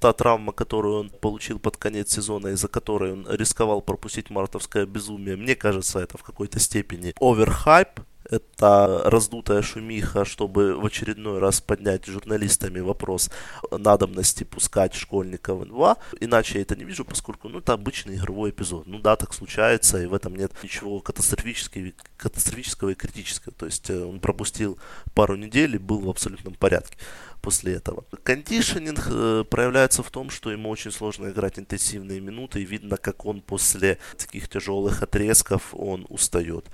та 0.00 0.14
травма, 0.14 0.52
которую 0.52 1.00
он 1.00 1.10
получил 1.10 1.58
под 1.58 1.76
конец 1.76 2.14
сезона, 2.14 2.48
из-за 2.48 2.68
которой 2.68 3.12
он 3.12 3.26
рисковал 3.28 3.82
пропустить 3.82 4.30
мартовское 4.30 4.86
безумие, 4.86 5.36
мне 5.36 5.54
кажется, 5.54 5.98
это 5.98 6.16
в 6.16 6.22
какой-то 6.22 6.58
степени 6.58 7.12
оверхайп, 7.20 8.00
это 8.30 9.02
раздутая 9.04 9.62
шумиха, 9.62 10.24
чтобы 10.24 10.76
в 10.76 10.86
очередной 10.86 11.38
раз 11.38 11.60
поднять 11.60 12.06
журналистами 12.06 12.80
вопрос 12.80 13.30
надобности 13.70 14.44
пускать 14.44 14.94
школьников 14.94 15.60
в 15.60 15.66
НВА. 15.66 15.96
Иначе 16.20 16.58
я 16.58 16.62
это 16.62 16.76
не 16.76 16.84
вижу, 16.84 17.04
поскольку 17.04 17.48
ну, 17.48 17.58
это 17.58 17.72
обычный 17.72 18.16
игровой 18.16 18.50
эпизод. 18.50 18.86
Ну 18.86 18.98
да, 18.98 19.16
так 19.16 19.34
случается, 19.34 20.02
и 20.02 20.06
в 20.06 20.14
этом 20.14 20.36
нет 20.36 20.52
ничего 20.62 21.00
катастрофического, 21.00 21.92
катастрофического 22.16 22.90
и 22.90 22.94
критического. 22.94 23.54
То 23.54 23.66
есть 23.66 23.90
э, 23.90 24.04
он 24.04 24.20
пропустил 24.20 24.78
пару 25.14 25.36
недель 25.36 25.76
и 25.76 25.78
был 25.78 26.00
в 26.00 26.10
абсолютном 26.10 26.54
порядке 26.54 26.96
после 27.44 27.74
этого. 27.74 28.04
Кондишнинг 28.22 29.06
э, 29.10 29.44
проявляется 29.50 30.02
в 30.02 30.10
том, 30.10 30.30
что 30.30 30.50
ему 30.50 30.70
очень 30.70 30.90
сложно 30.90 31.28
играть 31.28 31.58
интенсивные 31.58 32.20
минуты, 32.20 32.62
и 32.62 32.64
видно, 32.64 32.96
как 32.96 33.26
он 33.26 33.42
после 33.42 33.98
таких 34.16 34.48
тяжелых 34.48 35.02
отрезков 35.02 35.74
он 35.74 36.06
устает. 36.08 36.64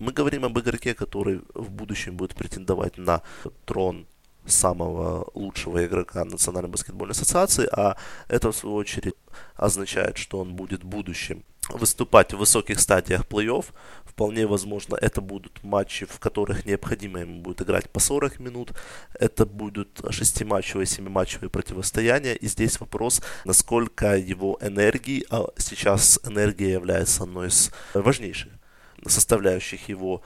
Мы 0.00 0.12
говорим 0.12 0.44
об 0.44 0.58
игроке, 0.58 0.94
который 0.94 1.40
в 1.54 1.70
будущем 1.70 2.16
будет 2.16 2.34
претендовать 2.34 2.98
на 2.98 3.22
трон 3.64 4.06
самого 4.46 5.30
лучшего 5.34 5.84
игрока 5.86 6.24
Национальной 6.24 6.70
баскетбольной 6.70 7.12
ассоциации, 7.12 7.68
а 7.70 7.96
это 8.28 8.50
в 8.50 8.56
свою 8.56 8.76
очередь 8.76 9.14
означает, 9.54 10.16
что 10.18 10.40
он 10.40 10.54
будет 10.54 10.82
будущим 10.82 11.44
выступать 11.68 12.32
в 12.32 12.38
высоких 12.38 12.80
стадиях 12.80 13.26
плей-офф. 13.26 13.66
Вполне 14.04 14.46
возможно, 14.46 14.96
это 14.96 15.20
будут 15.20 15.62
матчи, 15.62 16.06
в 16.06 16.18
которых 16.18 16.64
необходимо 16.64 17.20
ему 17.20 17.40
будет 17.40 17.62
играть 17.62 17.90
по 17.90 18.00
40 18.00 18.40
минут. 18.40 18.72
Это 19.18 19.44
будут 19.44 20.00
6-матчевые, 20.00 20.84
7-матчевые 20.84 21.48
противостояния. 21.48 22.34
И 22.34 22.46
здесь 22.46 22.80
вопрос, 22.80 23.20
насколько 23.44 24.16
его 24.16 24.58
энергии, 24.60 25.24
а 25.30 25.48
сейчас 25.58 26.18
энергия 26.24 26.72
является 26.72 27.24
одной 27.24 27.48
из 27.48 27.70
важнейших 27.94 28.52
составляющих 29.06 29.88
его 29.88 30.22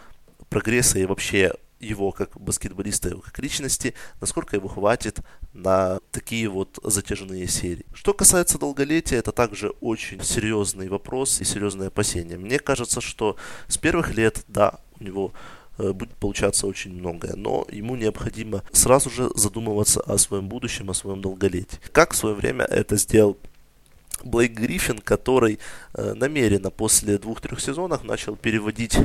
прогресса 0.49 0.99
и 0.99 1.05
вообще 1.05 1.53
его 1.81 2.13
как 2.13 2.39
баскетболиста, 2.39 3.09
его 3.09 3.21
как 3.21 3.39
личности, 3.39 3.95
насколько 4.21 4.57
его 4.57 4.69
хватит 4.69 5.21
на 5.53 6.01
такие 6.13 6.49
вот 6.49 6.79
затяжные 6.83 7.49
серии. 7.49 7.87
Что 7.93 8.13
касается 8.13 8.59
долголетия, 8.59 9.19
это 9.19 9.33
также 9.33 9.71
очень 9.81 10.23
серьезный 10.23 10.89
вопрос 10.89 11.41
и 11.41 11.45
серьезное 11.45 11.89
опасение. 11.89 12.39
Мне 12.39 12.59
кажется, 12.59 13.01
что 13.01 13.37
с 13.67 13.77
первых 13.77 14.15
лет, 14.15 14.45
да, 14.49 14.79
у 15.01 15.05
него 15.05 15.33
э, 15.79 15.93
будет 15.93 16.15
получаться 16.15 16.67
очень 16.67 16.93
многое, 16.93 17.35
но 17.35 17.67
ему 17.71 17.97
необходимо 17.97 18.63
сразу 18.73 19.11
же 19.11 19.31
задумываться 19.35 20.01
о 20.03 20.19
своем 20.19 20.49
будущем, 20.49 20.91
о 20.91 20.95
своем 20.95 21.21
долголетии. 21.21 21.79
Как 21.93 22.13
в 22.13 22.17
свое 22.17 22.35
время 22.35 22.65
это 22.65 22.97
сделал 22.97 23.37
Блейк 24.25 24.53
Гриффин, 24.53 24.99
который 24.99 25.59
э, 25.95 26.15
намеренно 26.15 26.71
после 26.71 27.19
двух-трех 27.19 27.61
сезонов 27.61 28.05
начал 28.05 28.37
переводить 28.37 28.97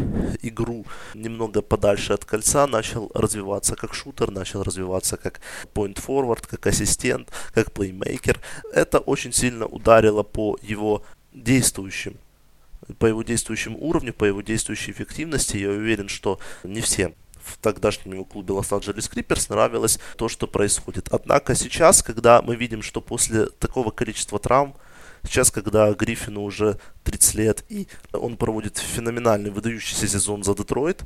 игру 0.41 0.85
немного 1.13 1.61
подальше 1.61 2.13
от 2.13 2.25
кольца, 2.25 2.67
начал 2.67 3.11
развиваться 3.13 3.75
как 3.75 3.93
шутер, 3.93 4.31
начал 4.31 4.63
развиваться 4.63 5.17
как 5.17 5.41
point 5.73 5.95
forward, 5.95 6.45
как 6.47 6.67
ассистент, 6.67 7.29
как 7.53 7.71
плеймейкер. 7.71 8.39
Это 8.73 8.99
очень 8.99 9.33
сильно 9.33 9.65
ударило 9.65 10.23
по 10.23 10.57
его 10.61 11.03
действующим 11.33 12.17
по 12.99 13.07
его 13.07 13.23
действующему 13.23 13.79
уровню, 13.79 14.13
по 14.13 14.25
его 14.25 14.41
действующей 14.41 14.93
эффективности. 14.93 15.57
Я 15.57 15.69
уверен, 15.69 16.07
что 16.07 16.39
не 16.63 16.81
все 16.81 17.13
в 17.45 17.57
тогдашнем 17.57 18.25
клубе 18.25 18.53
Лос-Анджелес 18.53 19.07
Криперс 19.07 19.49
нравилось 19.49 19.99
то, 20.17 20.27
что 20.27 20.47
происходит. 20.47 21.07
Однако 21.11 21.55
сейчас, 21.55 22.01
когда 22.01 22.41
мы 22.41 22.55
видим, 22.55 22.81
что 22.81 23.01
после 23.01 23.45
такого 23.45 23.91
количества 23.91 24.39
травм, 24.39 24.75
сейчас, 25.25 25.51
когда 25.51 25.91
Гриффину 25.93 26.43
уже 26.43 26.77
30 27.03 27.35
лет, 27.35 27.65
и 27.69 27.87
он 28.13 28.37
проводит 28.37 28.77
феноменальный, 28.77 29.51
выдающийся 29.51 30.07
сезон 30.07 30.43
за 30.43 30.55
Детройт, 30.55 31.03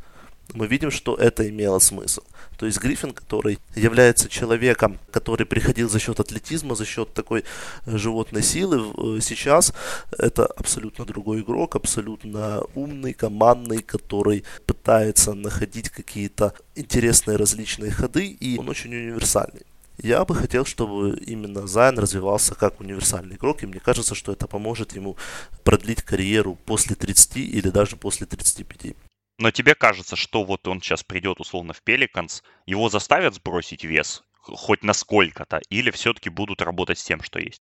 мы 0.54 0.68
видим, 0.68 0.92
что 0.92 1.16
это 1.16 1.48
имело 1.48 1.80
смысл. 1.80 2.22
То 2.58 2.66
есть 2.66 2.80
Гриффин, 2.80 3.14
который 3.14 3.60
является 3.76 4.30
человеком, 4.30 4.98
который 5.12 5.46
приходил 5.46 5.90
за 5.90 6.00
счет 6.00 6.20
атлетизма, 6.20 6.76
за 6.76 6.86
счет 6.86 7.14
такой 7.14 7.44
э, 7.86 7.98
животной 7.98 8.44
силы, 8.44 9.18
э, 9.18 9.22
сейчас 9.22 9.74
это 10.18 10.46
абсолютно 10.46 11.06
другой 11.06 11.42
игрок, 11.42 11.76
абсолютно 11.76 12.62
умный, 12.76 13.14
командный, 13.14 13.82
который 13.82 14.44
пытается 14.66 15.34
находить 15.34 15.90
какие-то 15.90 16.54
интересные 16.76 17.38
различные 17.38 17.92
ходы, 17.92 18.26
и 18.28 18.58
он 18.58 18.70
очень 18.70 18.94
универсальный. 18.94 19.62
Я 20.01 20.24
бы 20.24 20.34
хотел, 20.34 20.65
чтобы 20.65 21.18
именно 21.18 21.68
Зайн 21.68 22.00
развивался 22.00 22.56
как 22.56 22.79
универсальный 22.79 23.36
игрок, 23.36 23.63
и 23.63 23.65
мне 23.68 23.79
кажется, 23.82 24.15
что 24.15 24.32
это 24.32 24.48
поможет 24.48 24.96
ему 24.96 25.18
продлить 25.65 26.03
карьеру 26.03 26.56
после 26.56 26.96
30 26.96 27.38
или 27.38 27.70
даже 27.70 27.98
после 27.98 28.25
35. 28.25 28.96
Но 29.39 29.51
тебе 29.51 29.75
кажется, 29.75 30.15
что 30.15 30.44
вот 30.46 30.68
он 30.68 30.82
сейчас 30.82 31.03
придет 31.03 31.41
условно 31.41 31.74
в 31.74 31.82
Пеликанс, 31.82 32.44
его 32.65 32.89
заставят 32.89 33.36
сбросить 33.36 33.84
вес 33.84 34.24
хоть 34.41 34.84
на 34.84 34.94
сколько-то, 34.94 35.62
или 35.70 35.91
все-таки 35.91 36.29
будут 36.29 36.62
работать 36.62 36.98
с 36.98 37.03
тем, 37.03 37.22
что 37.22 37.39
есть? 37.39 37.62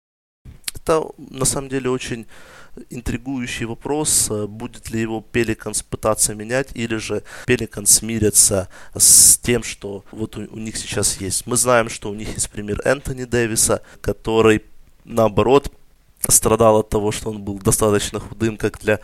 Это 0.87 1.05
на 1.19 1.45
самом 1.45 1.69
деле 1.69 1.91
очень 1.91 2.29
интригующий 2.91 3.67
вопрос, 3.67 4.31
будет 4.47 4.89
ли 4.91 5.01
его 5.01 5.21
Пеликанс 5.21 5.83
пытаться 5.83 6.33
менять, 6.33 6.69
или 6.75 6.95
же 6.95 7.25
Пеликанс 7.45 7.91
смирится 7.91 8.69
с 8.95 9.37
тем, 9.39 9.65
что 9.65 10.05
вот 10.13 10.37
у, 10.37 10.43
у 10.43 10.59
них 10.59 10.77
сейчас 10.77 11.21
есть. 11.21 11.45
Мы 11.45 11.57
знаем, 11.57 11.89
что 11.89 12.09
у 12.09 12.15
них 12.15 12.33
есть 12.35 12.49
пример 12.51 12.81
Энтони 12.85 13.25
Дэвиса, 13.25 13.83
который 14.01 14.63
наоборот 15.05 15.73
страдал 16.29 16.81
от 16.81 16.89
того, 16.89 17.13
что 17.13 17.31
он 17.31 17.43
был 17.43 17.59
достаточно 17.59 18.21
худым, 18.21 18.57
как 18.57 18.79
для 18.79 19.01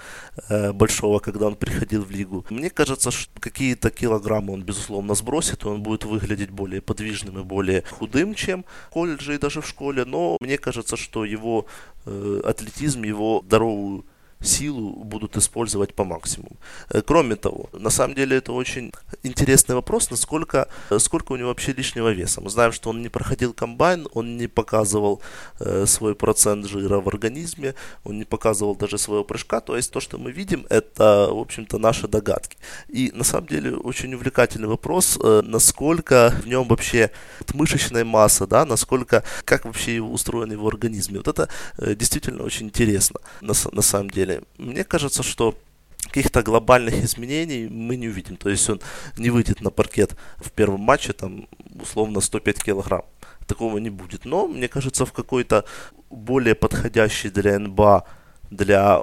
э, 0.48 0.72
большого, 0.72 1.18
когда 1.18 1.46
он 1.46 1.56
приходил 1.56 2.02
в 2.04 2.10
лигу. 2.10 2.44
Мне 2.50 2.70
кажется, 2.70 3.10
что 3.10 3.40
какие-то 3.40 3.90
килограммы 3.90 4.52
он, 4.52 4.62
безусловно, 4.62 5.14
сбросит, 5.14 5.64
и 5.64 5.68
он 5.68 5.82
будет 5.82 6.04
выглядеть 6.04 6.50
более 6.50 6.80
подвижным 6.80 7.38
и 7.40 7.44
более 7.44 7.84
худым, 7.90 8.34
чем 8.34 8.64
в 8.88 8.90
колледже 8.90 9.34
и 9.34 9.38
даже 9.38 9.60
в 9.60 9.68
школе. 9.68 10.04
Но 10.04 10.36
мне 10.40 10.58
кажется, 10.58 10.96
что 10.96 11.24
его 11.24 11.66
э, 12.06 12.40
атлетизм, 12.44 13.02
его 13.02 13.42
здоровую 13.46 14.04
силу 14.42 15.04
будут 15.04 15.37
использовать 15.37 15.94
по 15.94 16.04
максимуму. 16.04 16.56
Э, 16.90 17.02
кроме 17.02 17.37
того, 17.37 17.68
на 17.72 17.90
самом 17.90 18.14
деле 18.14 18.37
это 18.37 18.52
очень 18.52 18.92
интересный 19.22 19.75
вопрос, 19.75 20.11
насколько 20.11 20.68
сколько 20.99 21.32
у 21.32 21.37
него 21.37 21.49
вообще 21.49 21.72
лишнего 21.72 22.12
веса. 22.12 22.40
Мы 22.40 22.50
знаем, 22.50 22.72
что 22.72 22.90
он 22.90 23.02
не 23.02 23.08
проходил 23.08 23.52
комбайн, 23.52 24.08
он 24.14 24.37
не 24.37 24.49
показывал 24.49 25.20
э, 25.61 25.87
свой 25.87 26.14
процент 26.14 26.66
жира 26.66 27.00
в 27.00 27.08
организме, 27.08 27.75
он 28.04 28.18
не 28.18 28.25
показывал 28.25 28.76
даже 28.76 28.99
своего 28.99 29.25
прыжка. 29.25 29.61
То 29.61 29.76
есть 29.76 29.92
то, 29.92 30.00
что 30.00 30.18
мы 30.18 30.32
видим, 30.32 30.66
это, 30.70 31.28
в 31.30 31.38
общем-то, 31.38 31.78
наши 31.78 32.08
догадки. 32.08 32.56
И 32.88 33.12
на 33.14 33.25
самом 33.25 33.46
деле 33.46 33.76
очень 33.76 34.14
увлекательный 34.14 34.68
вопрос, 34.68 35.18
э, 35.22 35.42
насколько 35.44 36.34
в 36.42 36.46
нем 36.46 36.68
вообще 36.68 37.11
мышечная 37.54 38.04
масса, 38.04 38.46
да, 38.46 38.64
насколько, 38.64 39.22
как 39.44 39.64
вообще 39.64 40.00
устроен 40.00 40.52
его 40.52 40.68
организм. 40.68 41.16
вот 41.16 41.28
это 41.28 41.49
э, 41.78 41.94
действительно 41.94 42.44
очень 42.44 42.66
интересно 42.66 43.20
на, 43.40 43.54
на 43.72 43.82
самом 43.82 44.11
деле 44.11 44.31
деле, 44.32 44.44
мне 44.58 44.84
кажется, 44.84 45.22
что 45.22 45.54
каких-то 46.02 46.42
глобальных 46.42 46.94
изменений 47.04 47.68
мы 47.68 47.96
не 47.96 48.08
увидим. 48.08 48.36
То 48.36 48.50
есть 48.50 48.68
он 48.68 48.80
не 49.16 49.30
выйдет 49.30 49.60
на 49.60 49.70
паркет 49.70 50.16
в 50.36 50.50
первом 50.50 50.80
матче, 50.80 51.12
там, 51.12 51.48
условно, 51.80 52.20
105 52.20 52.62
килограмм. 52.62 53.04
Такого 53.46 53.78
не 53.78 53.90
будет. 53.90 54.24
Но, 54.24 54.46
мне 54.46 54.68
кажется, 54.68 55.06
в 55.06 55.12
какой-то 55.12 55.64
более 56.10 56.54
подходящий 56.54 57.30
для 57.30 57.58
НБА, 57.58 58.04
для 58.50 59.02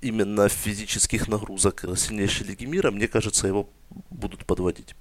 именно 0.00 0.48
физических 0.48 1.28
нагрузок 1.28 1.84
сильнейшей 1.96 2.46
лиги 2.46 2.64
мира, 2.64 2.90
мне 2.90 3.08
кажется, 3.08 3.46
его 3.46 3.68
будут 4.10 4.44
подводить. 4.44 4.94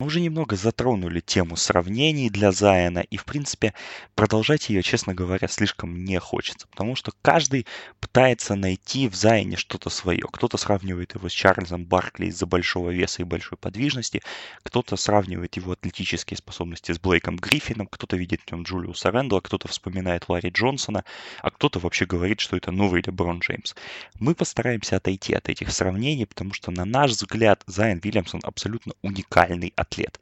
Мы 0.00 0.06
уже 0.06 0.20
немного 0.20 0.56
затронули 0.56 1.20
тему 1.20 1.54
сравнений 1.54 2.28
для 2.28 2.50
Зайена, 2.50 2.98
и, 2.98 3.16
в 3.16 3.24
принципе, 3.24 3.74
продолжать 4.16 4.68
ее, 4.68 4.82
честно 4.82 5.14
говоря, 5.14 5.46
слишком 5.46 6.04
не 6.04 6.18
хочется, 6.18 6.66
потому 6.66 6.96
что 6.96 7.12
каждый 7.22 7.64
пытается 8.00 8.56
найти 8.56 9.08
в 9.08 9.14
Зайене 9.14 9.56
что-то 9.56 9.90
свое. 9.90 10.26
Кто-то 10.32 10.56
сравнивает 10.56 11.14
его 11.14 11.28
с 11.28 11.32
Чарльзом 11.32 11.84
Баркли 11.84 12.26
из-за 12.26 12.44
большого 12.44 12.90
веса 12.90 13.22
и 13.22 13.24
большой 13.24 13.56
подвижности, 13.56 14.20
кто-то 14.64 14.96
сравнивает 14.96 15.56
его 15.56 15.70
атлетические 15.72 16.38
способности 16.38 16.90
с 16.90 16.98
Блейком 16.98 17.36
Гриффином, 17.36 17.86
кто-то 17.86 18.16
видит 18.16 18.40
в 18.40 18.50
нем 18.50 18.64
Джулиуса 18.64 19.12
Рэндла, 19.12 19.40
кто-то 19.40 19.68
вспоминает 19.68 20.28
Ларри 20.28 20.50
Джонсона, 20.50 21.04
а 21.40 21.50
кто-то 21.52 21.78
вообще 21.78 22.04
говорит, 22.04 22.40
что 22.40 22.56
это 22.56 22.72
новый 22.72 23.00
Леброн 23.06 23.38
Джеймс. 23.38 23.74
Мы 24.18 24.34
постараемся 24.34 24.96
отойти 24.96 25.34
от 25.34 25.48
этих 25.48 25.70
сравнений, 25.70 26.26
потому 26.26 26.52
что, 26.52 26.72
на 26.72 26.84
наш 26.84 27.12
взгляд, 27.12 27.62
Зайен 27.66 28.00
Вильямсон 28.02 28.40
абсолютно 28.42 28.94
уникальный 29.02 29.72
атлет. 29.84 30.20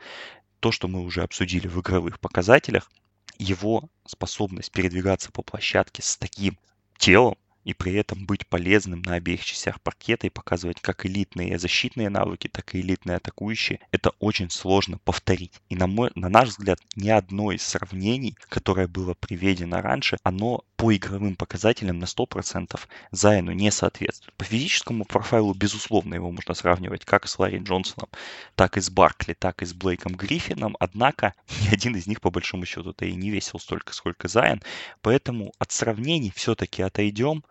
То, 0.60 0.70
что 0.70 0.86
мы 0.86 1.00
уже 1.00 1.22
обсудили 1.22 1.66
в 1.66 1.80
игровых 1.80 2.20
показателях, 2.20 2.90
его 3.38 3.88
способность 4.06 4.70
передвигаться 4.70 5.32
по 5.32 5.42
площадке 5.42 6.02
с 6.02 6.16
таким 6.16 6.58
телом, 6.98 7.36
и 7.64 7.74
при 7.74 7.94
этом 7.94 8.26
быть 8.26 8.46
полезным 8.46 9.02
на 9.02 9.14
обеих 9.14 9.44
частях 9.44 9.80
паркета 9.80 10.26
и 10.26 10.30
показывать 10.30 10.80
как 10.80 11.06
элитные 11.06 11.58
защитные 11.58 12.08
навыки, 12.08 12.48
так 12.48 12.74
и 12.74 12.80
элитные 12.80 13.16
атакующие, 13.16 13.80
это 13.90 14.10
очень 14.18 14.50
сложно 14.50 14.98
повторить. 14.98 15.60
И 15.68 15.76
на, 15.76 15.86
мой, 15.86 16.10
на 16.14 16.28
наш 16.28 16.50
взгляд, 16.50 16.80
ни 16.96 17.08
одно 17.08 17.52
из 17.52 17.62
сравнений, 17.62 18.36
которое 18.48 18.88
было 18.88 19.14
приведено 19.14 19.80
раньше, 19.80 20.18
оно 20.22 20.64
по 20.82 20.92
игровым 20.96 21.36
показателям 21.36 22.00
на 22.00 22.06
100% 22.06 22.76
Зайну 23.12 23.52
не 23.52 23.70
соответствует. 23.70 24.34
По 24.34 24.42
физическому 24.42 25.04
профайлу, 25.04 25.54
безусловно, 25.54 26.14
его 26.14 26.32
можно 26.32 26.54
сравнивать 26.54 27.04
как 27.04 27.28
с 27.28 27.38
Ларри 27.38 27.58
Джонсоном, 27.58 28.08
так 28.56 28.76
и 28.76 28.80
с 28.80 28.90
Баркли, 28.90 29.34
так 29.34 29.62
и 29.62 29.64
с 29.64 29.74
Блейком 29.74 30.16
Гриффином, 30.16 30.76
однако 30.80 31.34
ни 31.62 31.72
один 31.72 31.94
из 31.94 32.08
них 32.08 32.20
по 32.20 32.32
большому 32.32 32.66
счету-то 32.66 33.04
и 33.04 33.14
не 33.14 33.30
весил 33.30 33.60
столько, 33.60 33.92
сколько 33.92 34.26
Зайн, 34.26 34.60
поэтому 35.02 35.52
от 35.60 35.70
сравнений 35.70 36.32
все-таки 36.34 36.82
отойдем, 36.82 37.44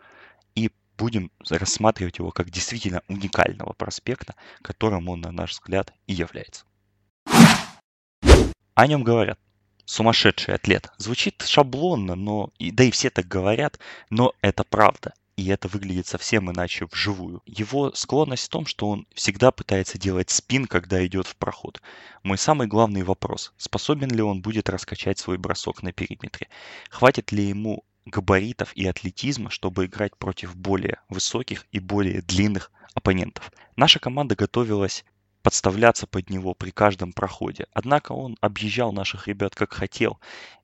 и 0.56 0.70
будем 0.98 1.32
рассматривать 1.50 2.18
его 2.18 2.32
как 2.32 2.50
действительно 2.50 3.02
уникального 3.08 3.72
проспекта, 3.72 4.36
которым 4.62 5.08
он, 5.08 5.22
на 5.22 5.32
наш 5.32 5.52
взгляд, 5.52 5.94
и 6.06 6.12
является. 6.12 6.66
О 8.74 8.88
нем 8.88 9.06
говорят. 9.06 9.40
Сумасшедший 9.92 10.56
атлет. 10.56 10.90
Звучит 10.98 11.44
шаблонно, 11.46 12.16
но 12.16 12.54
и, 12.58 12.72
да 12.72 12.86
и 12.86 12.92
все 12.92 13.10
так 13.10 13.28
говорят, 13.28 13.78
но 14.10 14.34
это 14.40 14.64
правда. 14.64 15.14
И 15.36 15.50
это 15.50 15.68
выглядит 15.68 16.08
совсем 16.08 16.50
иначе 16.50 16.86
вживую. 16.90 17.42
Его 17.46 17.94
склонность 17.94 18.46
в 18.46 18.50
том, 18.50 18.66
что 18.66 18.88
он 18.88 19.06
всегда 19.14 19.52
пытается 19.52 19.98
делать 19.98 20.30
спин, 20.30 20.66
когда 20.66 21.06
идет 21.06 21.28
в 21.28 21.36
проход. 21.36 21.82
Мой 22.24 22.38
самый 22.38 22.68
главный 22.68 23.04
вопрос, 23.04 23.52
способен 23.58 24.10
ли 24.12 24.22
он 24.22 24.42
будет 24.42 24.70
раскачать 24.70 25.20
свой 25.20 25.38
бросок 25.38 25.84
на 25.84 25.92
периметре? 25.92 26.48
Хватит 26.90 27.34
ли 27.34 27.44
ему 27.44 27.84
габаритов 28.06 28.72
и 28.78 28.88
атлетизма, 28.88 29.50
чтобы 29.50 29.88
играть 29.88 30.16
против 30.16 30.56
более 30.56 31.02
высоких 31.10 31.66
и 31.74 31.80
более 31.80 32.22
длинных 32.22 32.72
оппонентов. 32.94 33.52
Наша 33.76 34.00
команда 34.00 34.36
готовилась 34.36 35.04
подставляться 35.42 36.08
под 36.08 36.30
него 36.30 36.54
при 36.54 36.72
каждом 36.72 37.14
проходе. 37.14 37.68
Однако 37.74 38.12
он 38.12 38.38
объезжал 38.42 38.92
наших 38.92 39.28
ребят 39.28 39.56
как 39.56 39.74
хотел, 39.74 40.20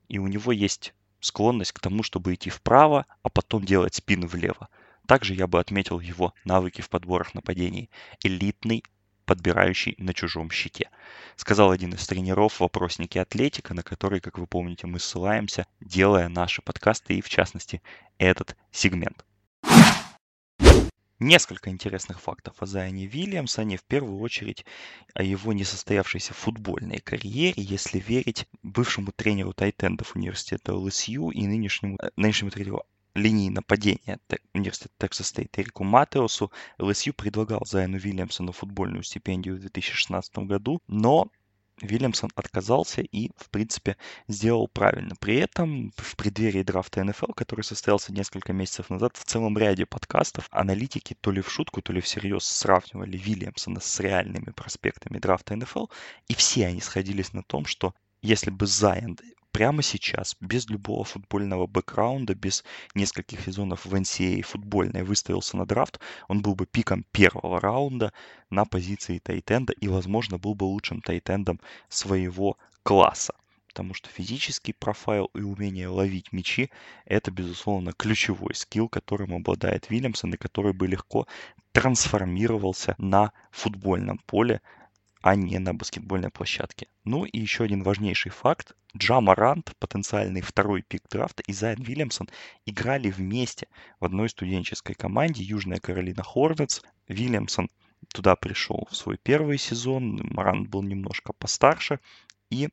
и 0.08 0.18
у 0.18 0.26
него 0.26 0.52
есть 0.52 0.94
склонность 1.20 1.72
к 1.72 1.80
тому, 1.80 2.02
чтобы 2.02 2.34
идти 2.34 2.50
вправо, 2.50 3.06
а 3.22 3.28
потом 3.28 3.64
делать 3.64 3.94
спину 3.94 4.26
влево. 4.26 4.68
Также 5.06 5.34
я 5.34 5.46
бы 5.46 5.58
отметил 5.58 6.00
его 6.00 6.34
навыки 6.44 6.80
в 6.80 6.90
подборах 6.90 7.34
нападений. 7.34 7.90
Элитный 8.22 8.84
подбирающий 9.24 9.94
на 9.98 10.14
чужом 10.14 10.50
щите. 10.50 10.90
Сказал 11.36 11.70
один 11.70 11.92
из 11.92 12.06
тренеров 12.06 12.54
в 12.54 12.60
вопроснике 12.60 13.20
Атлетика, 13.20 13.74
на 13.74 13.82
который, 13.82 14.20
как 14.20 14.38
вы 14.38 14.46
помните, 14.46 14.86
мы 14.86 14.98
ссылаемся, 14.98 15.66
делая 15.80 16.28
наши 16.28 16.62
подкасты 16.62 17.14
и, 17.14 17.20
в 17.20 17.28
частности, 17.28 17.82
этот 18.18 18.56
сегмент. 18.72 19.24
Несколько 21.20 21.70
интересных 21.70 22.20
фактов 22.20 22.54
о 22.60 22.66
Зайне 22.66 23.06
Вильямсоне, 23.06 23.76
в 23.76 23.82
первую 23.82 24.20
очередь 24.20 24.64
о 25.14 25.24
его 25.24 25.52
несостоявшейся 25.52 26.32
футбольной 26.32 27.00
карьере, 27.00 27.54
если 27.56 27.98
верить 27.98 28.46
бывшему 28.62 29.10
тренеру 29.10 29.52
тайтендов 29.52 30.14
университета 30.14 30.76
ЛСЮ 30.76 31.30
и 31.30 31.44
нынешнему, 31.48 31.98
э, 32.00 32.10
нынешнему 32.14 32.52
тренеру 32.52 32.84
линии 33.16 33.48
нападения 33.48 34.20
университета 34.54 34.94
Texas 35.00 35.34
State 35.34 35.60
Эрику 35.60 35.82
Матеосу. 35.82 36.52
ЛСЮ 36.78 37.12
предлагал 37.14 37.66
Зайну 37.66 37.98
Вильямсону 37.98 38.52
футбольную 38.52 39.02
стипендию 39.02 39.56
в 39.56 39.60
2016 39.60 40.46
году, 40.46 40.80
но 40.86 41.32
Вильямсон 41.80 42.30
отказался 42.34 43.02
и, 43.02 43.30
в 43.36 43.50
принципе, 43.50 43.96
сделал 44.26 44.68
правильно. 44.68 45.14
При 45.20 45.36
этом 45.36 45.92
в 45.96 46.16
преддверии 46.16 46.62
драфта 46.62 47.04
НФЛ, 47.04 47.32
который 47.32 47.62
состоялся 47.62 48.12
несколько 48.12 48.52
месяцев 48.52 48.90
назад, 48.90 49.16
в 49.16 49.24
целом 49.24 49.56
ряде 49.56 49.86
подкастов 49.86 50.48
аналитики 50.50 51.16
то 51.20 51.30
ли 51.30 51.40
в 51.40 51.50
шутку, 51.50 51.82
то 51.82 51.92
ли 51.92 52.00
всерьез 52.00 52.44
сравнивали 52.44 53.16
Вильямсона 53.16 53.80
с 53.80 54.00
реальными 54.00 54.50
проспектами 54.50 55.18
драфта 55.18 55.56
НФЛ, 55.56 55.86
и 56.28 56.34
все 56.34 56.66
они 56.66 56.80
сходились 56.80 57.32
на 57.32 57.42
том, 57.42 57.66
что 57.66 57.94
если 58.22 58.50
бы 58.50 58.66
Зайен 58.66 59.16
прямо 59.52 59.82
сейчас, 59.82 60.36
без 60.40 60.68
любого 60.68 61.04
футбольного 61.04 61.66
бэкграунда, 61.66 62.34
без 62.34 62.64
нескольких 62.94 63.40
сезонов 63.40 63.84
в 63.84 63.94
NCAA 63.94 64.42
футбольной 64.42 65.02
выставился 65.02 65.56
на 65.56 65.66
драфт, 65.66 66.00
он 66.28 66.42
был 66.42 66.54
бы 66.54 66.66
пиком 66.66 67.04
первого 67.12 67.60
раунда 67.60 68.12
на 68.50 68.64
позиции 68.64 69.18
тайтенда 69.18 69.72
и, 69.72 69.88
возможно, 69.88 70.38
был 70.38 70.54
бы 70.54 70.64
лучшим 70.64 71.00
тайтендом 71.00 71.60
своего 71.88 72.56
класса. 72.82 73.34
Потому 73.68 73.94
что 73.94 74.08
физический 74.08 74.72
профайл 74.72 75.26
и 75.34 75.42
умение 75.42 75.88
ловить 75.88 76.32
мячи– 76.32 76.70
это, 77.04 77.30
безусловно, 77.30 77.92
ключевой 77.92 78.54
скилл, 78.54 78.88
которым 78.88 79.34
обладает 79.34 79.90
Вильямсон 79.90 80.34
и 80.34 80.36
который 80.36 80.72
бы 80.72 80.88
легко 80.88 81.26
трансформировался 81.72 82.94
на 82.98 83.32
футбольном 83.52 84.18
поле 84.26 84.60
а 85.20 85.34
не 85.34 85.58
на 85.58 85.74
баскетбольной 85.74 86.30
площадке. 86.30 86.86
Ну 87.04 87.24
и 87.24 87.38
еще 87.38 87.64
один 87.64 87.82
важнейший 87.82 88.30
факт. 88.30 88.74
Джа 88.98 89.20
Марант, 89.20 89.76
потенциальный 89.78 90.40
второй 90.40 90.82
пик 90.82 91.08
драфта, 91.08 91.44
и 91.46 91.52
Зайан 91.52 91.80
Вильямсон 91.80 92.28
играли 92.66 93.10
вместе 93.10 93.68
в 94.00 94.04
одной 94.04 94.28
студенческой 94.28 94.94
команде 94.94 95.44
Южная 95.44 95.78
Каролина 95.78 96.24
Хорнетс. 96.24 96.80
Вильямсон 97.06 97.70
туда 98.12 98.34
пришел 98.34 98.88
в 98.90 98.96
свой 98.96 99.16
первый 99.16 99.56
сезон, 99.56 100.20
Марант 100.32 100.68
был 100.68 100.82
немножко 100.82 101.32
постарше, 101.32 102.00
и 102.50 102.70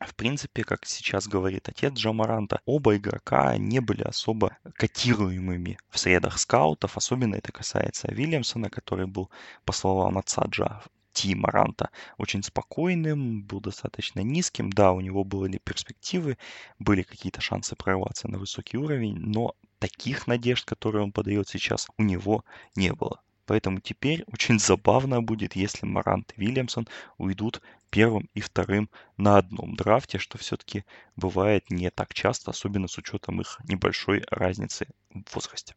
в 0.00 0.14
принципе, 0.14 0.62
как 0.62 0.86
сейчас 0.86 1.26
говорит 1.26 1.68
отец 1.68 1.94
Джамаранта, 1.94 2.60
оба 2.64 2.96
игрока 2.96 3.58
не 3.58 3.80
были 3.80 4.02
особо 4.02 4.56
котируемыми 4.74 5.78
в 5.90 5.98
средах 5.98 6.38
скаутов. 6.38 6.96
Особенно 6.96 7.34
это 7.34 7.52
касается 7.52 8.08
Вильямсона, 8.10 8.70
который 8.70 9.06
был, 9.06 9.30
по 9.64 9.72
словам 9.72 10.16
отца 10.16 10.44
Джа, 10.48 10.82
Ти 11.12 11.34
Маранта 11.34 11.90
очень 12.18 12.42
спокойным, 12.42 13.42
был 13.42 13.60
достаточно 13.60 14.20
низким. 14.20 14.70
Да, 14.70 14.92
у 14.92 15.00
него 15.00 15.24
были 15.24 15.58
перспективы, 15.58 16.38
были 16.78 17.02
какие-то 17.02 17.40
шансы 17.40 17.76
прорваться 17.76 18.28
на 18.28 18.38
высокий 18.38 18.78
уровень, 18.78 19.16
но 19.16 19.54
таких 19.78 20.26
надежд, 20.26 20.64
которые 20.64 21.02
он 21.02 21.12
подает 21.12 21.48
сейчас, 21.48 21.88
у 21.98 22.02
него 22.02 22.44
не 22.76 22.92
было. 22.92 23.20
Поэтому 23.46 23.80
теперь 23.80 24.22
очень 24.32 24.60
забавно 24.60 25.20
будет, 25.22 25.56
если 25.56 25.84
Марант 25.84 26.32
и 26.36 26.40
Вильямсон 26.40 26.86
уйдут 27.18 27.60
первым 27.90 28.28
и 28.32 28.40
вторым 28.40 28.88
на 29.16 29.38
одном 29.38 29.74
драфте, 29.74 30.18
что 30.18 30.38
все-таки 30.38 30.84
бывает 31.16 31.68
не 31.68 31.90
так 31.90 32.14
часто, 32.14 32.52
особенно 32.52 32.86
с 32.86 32.96
учетом 32.96 33.40
их 33.40 33.58
небольшой 33.64 34.22
разницы 34.30 34.86
в 35.12 35.34
возрасте. 35.34 35.74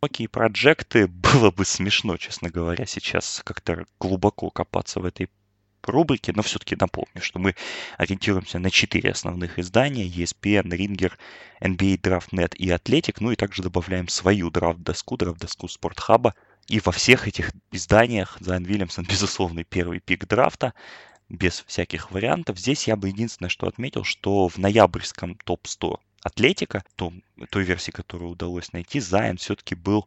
Одинокие 0.00 0.28
проекты 0.28 1.06
было 1.08 1.50
бы 1.50 1.64
смешно, 1.64 2.16
честно 2.18 2.50
говоря, 2.50 2.86
сейчас 2.86 3.42
как-то 3.44 3.84
глубоко 3.98 4.48
копаться 4.48 5.00
в 5.00 5.04
этой 5.04 5.28
рубрике, 5.82 6.32
но 6.36 6.42
все-таки 6.42 6.76
напомню, 6.78 7.20
что 7.20 7.40
мы 7.40 7.56
ориентируемся 7.96 8.60
на 8.60 8.70
четыре 8.70 9.10
основных 9.10 9.58
издания 9.58 10.06
ESPN, 10.06 10.68
Ringer, 10.68 11.12
NBA 11.60 12.00
DraftNet 12.00 12.54
и 12.54 12.68
Athletic, 12.68 13.16
ну 13.18 13.32
и 13.32 13.36
также 13.36 13.62
добавляем 13.62 14.06
свою 14.06 14.50
драфт-доску, 14.50 15.16
драфт-доску 15.16 15.66
Спортхаба. 15.66 16.34
И 16.68 16.78
во 16.78 16.92
всех 16.92 17.26
этих 17.26 17.52
изданиях 17.72 18.36
Зайн 18.38 18.62
Вильямсон, 18.62 19.04
безусловный 19.08 19.64
первый 19.64 19.98
пик 19.98 20.28
драфта, 20.28 20.74
без 21.28 21.64
всяких 21.66 22.12
вариантов. 22.12 22.58
Здесь 22.58 22.86
я 22.86 22.94
бы 22.94 23.08
единственное, 23.08 23.48
что 23.48 23.66
отметил, 23.66 24.04
что 24.04 24.46
в 24.46 24.58
ноябрьском 24.58 25.34
топ-100 25.44 25.98
Атлетика, 26.22 26.82
том, 26.96 27.22
той 27.50 27.64
версии, 27.64 27.90
которую 27.90 28.30
удалось 28.30 28.72
найти, 28.72 29.00
Зайон 29.00 29.36
все-таки 29.36 29.74
был 29.74 30.06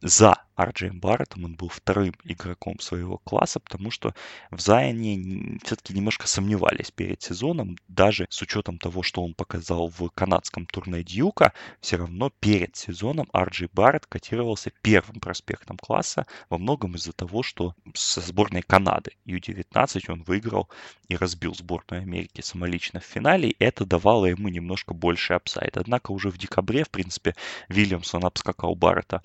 за 0.00 0.42
Арджеем 0.58 0.98
Барреттом, 0.98 1.44
он 1.44 1.54
был 1.54 1.68
вторым 1.68 2.14
игроком 2.24 2.80
своего 2.80 3.18
класса, 3.18 3.60
потому 3.60 3.92
что 3.92 4.12
в 4.50 4.60
Зайоне 4.60 5.58
все-таки 5.64 5.94
немножко 5.94 6.26
сомневались 6.26 6.90
перед 6.90 7.22
сезоном, 7.22 7.76
даже 7.86 8.26
с 8.28 8.42
учетом 8.42 8.78
того, 8.78 9.04
что 9.04 9.22
он 9.22 9.34
показал 9.34 9.88
в 9.88 10.08
канадском 10.10 10.66
турне 10.66 11.04
Дьюка, 11.04 11.52
все 11.80 11.96
равно 11.96 12.30
перед 12.40 12.76
сезоном 12.76 13.28
Арджей 13.32 13.68
Барретт 13.72 14.06
котировался 14.06 14.72
первым 14.82 15.20
проспектом 15.20 15.76
класса, 15.76 16.26
во 16.50 16.58
многом 16.58 16.96
из-за 16.96 17.12
того, 17.12 17.44
что 17.44 17.74
со 17.94 18.20
сборной 18.20 18.62
Канады 18.62 19.12
U19 19.26 20.10
он 20.10 20.24
выиграл 20.24 20.68
и 21.06 21.16
разбил 21.16 21.54
сборную 21.54 22.02
Америки 22.02 22.40
самолично 22.40 22.98
в 22.98 23.04
финале, 23.04 23.50
и 23.50 23.56
это 23.62 23.84
давало 23.84 24.26
ему 24.26 24.48
немножко 24.48 24.92
больше 24.92 25.34
upside. 25.34 25.76
Однако 25.76 26.10
уже 26.10 26.30
в 26.30 26.38
декабре, 26.38 26.82
в 26.82 26.90
принципе, 26.90 27.36
Вильямсон 27.68 28.24
обскакал 28.24 28.74
Баррета 28.74 29.22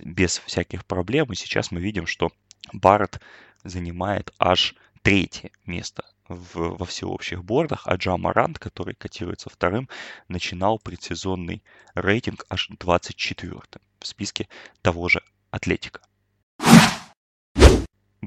без 0.00 0.38
всяких 0.38 0.84
проблем. 0.84 1.32
И 1.32 1.36
сейчас 1.36 1.70
мы 1.70 1.80
видим, 1.80 2.06
что 2.06 2.32
Барретт 2.72 3.20
занимает 3.62 4.32
аж 4.38 4.74
третье 5.02 5.50
место 5.66 6.04
в, 6.28 6.76
во 6.76 6.86
всеобщих 6.86 7.44
бордах, 7.44 7.82
а 7.86 7.96
Джа 7.96 8.16
Марант, 8.16 8.58
который 8.58 8.94
котируется 8.94 9.50
вторым, 9.50 9.88
начинал 10.28 10.78
предсезонный 10.78 11.62
рейтинг 11.94 12.44
аж 12.48 12.68
24 12.78 13.52
в 14.00 14.06
списке 14.06 14.48
того 14.82 15.08
же 15.08 15.22
Атлетика 15.50 16.00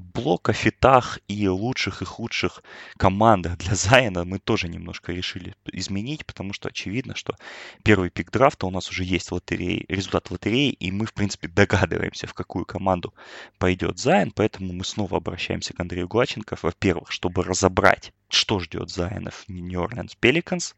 блок 0.01 0.49
о 0.49 0.53
фитах 0.53 1.19
и 1.27 1.47
лучших 1.47 2.01
и 2.01 2.05
худших 2.05 2.63
командах 2.97 3.57
для 3.57 3.75
Зайна 3.75 4.25
мы 4.25 4.39
тоже 4.39 4.67
немножко 4.67 5.12
решили 5.12 5.55
изменить, 5.71 6.25
потому 6.25 6.53
что 6.53 6.69
очевидно, 6.69 7.15
что 7.15 7.36
первый 7.83 8.10
пик 8.10 8.31
драфта 8.31 8.65
у 8.65 8.71
нас 8.71 8.89
уже 8.89 9.03
есть 9.03 9.31
лотереи, 9.31 9.86
результат 9.88 10.31
лотереи, 10.31 10.69
и 10.69 10.91
мы, 10.91 11.05
в 11.05 11.13
принципе, 11.13 11.47
догадываемся, 11.47 12.27
в 12.27 12.33
какую 12.33 12.65
команду 12.65 13.13
пойдет 13.57 13.99
Зайн, 13.99 14.31
поэтому 14.31 14.73
мы 14.73 14.83
снова 14.83 15.17
обращаемся 15.17 15.73
к 15.73 15.79
Андрею 15.79 16.07
Глаченко, 16.07 16.57
во-первых, 16.62 17.12
чтобы 17.12 17.43
разобрать, 17.43 18.13
что 18.29 18.60
ждет 18.60 18.89
Зайнов 18.89 19.45
Orleans 19.47 20.17
Pelicans, 20.21 20.75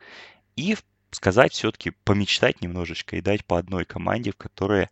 и 0.56 0.76
сказать 1.12 1.54
все-таки, 1.54 1.92
помечтать 2.04 2.62
немножечко 2.62 3.16
и 3.16 3.22
дать 3.22 3.46
по 3.46 3.58
одной 3.58 3.86
команде, 3.86 4.32
в 4.32 4.38
которой 4.38 4.90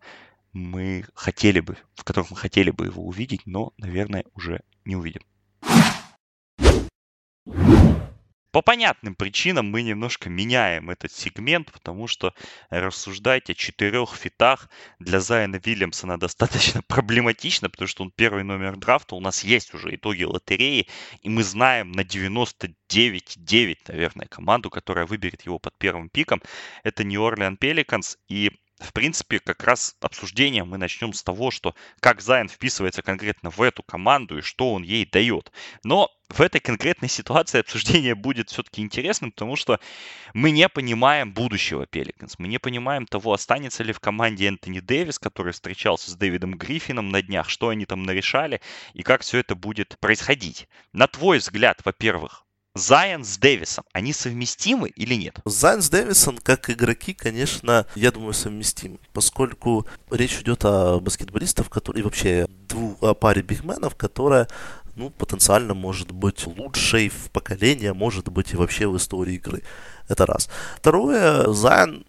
мы 0.58 1.06
хотели 1.14 1.60
бы, 1.60 1.78
в 1.96 2.04
которых 2.04 2.32
мы 2.32 2.38
хотели 2.38 2.72
бы 2.72 2.86
его 2.86 3.06
увидеть, 3.06 3.46
но, 3.46 3.74
наверное, 3.78 4.26
уже 4.34 4.62
не 4.86 4.96
увидим. 4.96 5.22
По 8.58 8.64
понятным 8.64 9.14
причинам 9.14 9.70
мы 9.70 9.84
немножко 9.84 10.32
меняем 10.32 10.90
этот 10.90 11.12
сегмент, 11.12 11.72
потому 11.72 12.08
что 12.08 12.34
рассуждать 12.72 13.52
о 13.52 13.54
четырех 13.54 14.16
фитах 14.16 14.70
для 14.98 15.20
Зайна 15.20 15.58
Вильямсона 15.64 16.18
достаточно 16.18 16.82
проблематично, 16.88 17.70
потому 17.70 17.88
что 17.88 18.04
он 18.04 18.10
первый 18.10 18.44
номер 18.44 18.76
драфта, 18.76 19.14
у 19.14 19.20
нас 19.20 19.44
есть 19.44 19.76
уже 19.76 19.94
итоги 19.94 20.24
лотереи, 20.24 20.88
и 21.22 21.30
мы 21.30 21.44
знаем 21.44 21.92
на 21.92 22.02
99,9, 22.02 23.78
наверное, 23.90 24.26
команду, 24.26 24.72
которая 24.72 25.06
выберет 25.06 25.44
его 25.44 25.60
под 25.60 25.78
первым 25.78 26.10
пиком. 26.10 26.42
Это 26.84 27.04
Orleans 27.04 27.60
Pelicans, 27.60 28.18
и 28.28 28.52
в 28.80 28.94
принципе, 28.94 29.40
как 29.40 29.64
раз 29.64 29.96
обсуждение 30.02 30.64
мы 30.64 30.78
начнем 30.78 31.14
с 31.14 31.24
того, 31.24 31.50
что 31.50 31.76
как 32.00 32.22
Зайн 32.22 32.48
вписывается 32.48 33.02
конкретно 33.02 33.50
в 33.50 33.62
эту 33.62 33.82
команду 33.82 34.38
и 34.38 34.42
что 34.42 34.74
он 34.74 34.84
ей 34.84 35.06
дает. 35.06 35.52
Но 35.84 36.12
в 36.30 36.42
этой 36.42 36.60
конкретной 36.60 37.10
ситуации 37.10 37.60
обсуждение 37.60 38.14
будет 38.14 38.50
все-таки 38.50 38.82
интересным, 38.82 39.32
потому 39.32 39.56
что 39.56 39.80
мы 40.34 40.52
не 40.52 40.70
понимаем 40.70 41.34
будущего 41.34 41.88
Пеликанс. 41.88 42.38
Мы 42.38 42.48
не 42.48 42.60
понимаем 42.60 43.08
того, 43.08 43.34
останется 43.34 43.84
ли 43.84 43.94
в 43.94 44.00
команде 44.00 44.48
Энтони 44.48 44.80
Дэвис, 44.80 45.18
который 45.18 45.54
встречался 45.54 46.12
с 46.12 46.16
Дэвидом 46.16 46.56
Гриффином 46.56 47.10
на 47.10 47.22
днях, 47.22 47.50
что 47.50 47.70
они 47.70 47.86
там 47.86 48.04
нарешали 48.04 48.62
и 48.94 49.02
как 49.02 49.22
все 49.22 49.40
это 49.40 49.56
будет 49.56 49.98
происходить. 50.00 50.68
На 50.94 51.08
твой 51.08 51.40
взгляд, 51.40 51.82
во-первых, 51.84 52.47
Зайон 52.78 53.24
с 53.24 53.38
Дэвисом, 53.38 53.84
они 53.94 54.14
совместимы 54.14 54.90
или 54.90 55.16
нет? 55.16 55.40
Зайон 55.46 55.82
с 55.82 55.90
Дэвисом, 55.90 56.38
как 56.38 56.70
игроки, 56.70 57.14
конечно, 57.14 57.86
я 57.96 58.12
думаю, 58.12 58.34
совместимы, 58.34 59.00
поскольку 59.14 59.88
речь 60.12 60.40
идет 60.40 60.64
о 60.66 61.00
баскетболистах, 61.00 61.70
которые, 61.70 62.02
и 62.02 62.04
вообще 62.04 62.48
двух, 62.68 63.02
о 63.02 63.14
паре 63.14 63.42
бигменов, 63.42 63.96
которая 63.96 64.48
ну, 64.96 65.12
потенциально 65.12 65.74
может 65.74 66.12
быть 66.12 66.46
лучшей 66.48 67.10
в 67.10 67.30
поколении, 67.32 67.88
а 67.88 67.94
может 67.94 68.30
быть 68.30 68.54
и 68.54 68.58
вообще 68.58 68.88
в 68.88 68.98
истории 68.98 69.36
игры. 69.36 69.64
Это 70.08 70.26
раз. 70.26 70.50
Второе, 70.78 71.52
Зайон 71.54 72.06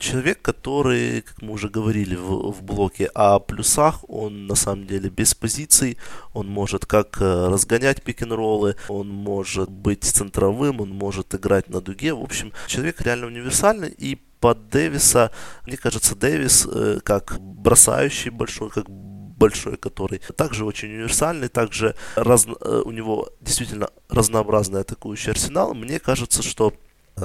человек, 0.00 0.42
который, 0.42 1.22
как 1.22 1.42
мы 1.42 1.52
уже 1.52 1.68
говорили 1.68 2.16
в, 2.16 2.52
в 2.52 2.62
блоке 2.62 3.06
о 3.14 3.38
плюсах, 3.38 4.08
он 4.08 4.46
на 4.46 4.54
самом 4.54 4.86
деле 4.86 5.08
без 5.08 5.34
позиций, 5.34 5.98
он 6.34 6.48
может 6.48 6.86
как 6.86 7.20
э, 7.20 7.48
разгонять 7.48 8.02
пик-н-роллы, 8.02 8.76
он 8.88 9.08
может 9.08 9.70
быть 9.70 10.04
центровым, 10.04 10.80
он 10.80 10.90
может 10.90 11.34
играть 11.34 11.68
на 11.68 11.80
дуге. 11.80 12.12
В 12.14 12.22
общем, 12.22 12.52
человек 12.66 13.00
реально 13.00 13.26
универсальный 13.26 13.88
и 13.88 14.18
под 14.40 14.68
Дэвиса, 14.68 15.30
мне 15.66 15.76
кажется, 15.76 16.14
Дэвис 16.14 16.66
э, 16.70 17.00
как 17.02 17.38
бросающий 17.40 18.30
большой, 18.30 18.70
как 18.70 18.88
большой, 19.38 19.76
который 19.76 20.20
также 20.36 20.64
очень 20.64 20.88
универсальный, 20.88 21.48
также 21.48 21.94
раз, 22.16 22.46
э, 22.46 22.82
у 22.84 22.90
него 22.90 23.28
действительно 23.40 23.90
разнообразный 24.08 24.80
атакующий 24.80 25.32
арсенал. 25.32 25.74
Мне 25.74 25.98
кажется, 26.00 26.42
что 26.42 26.74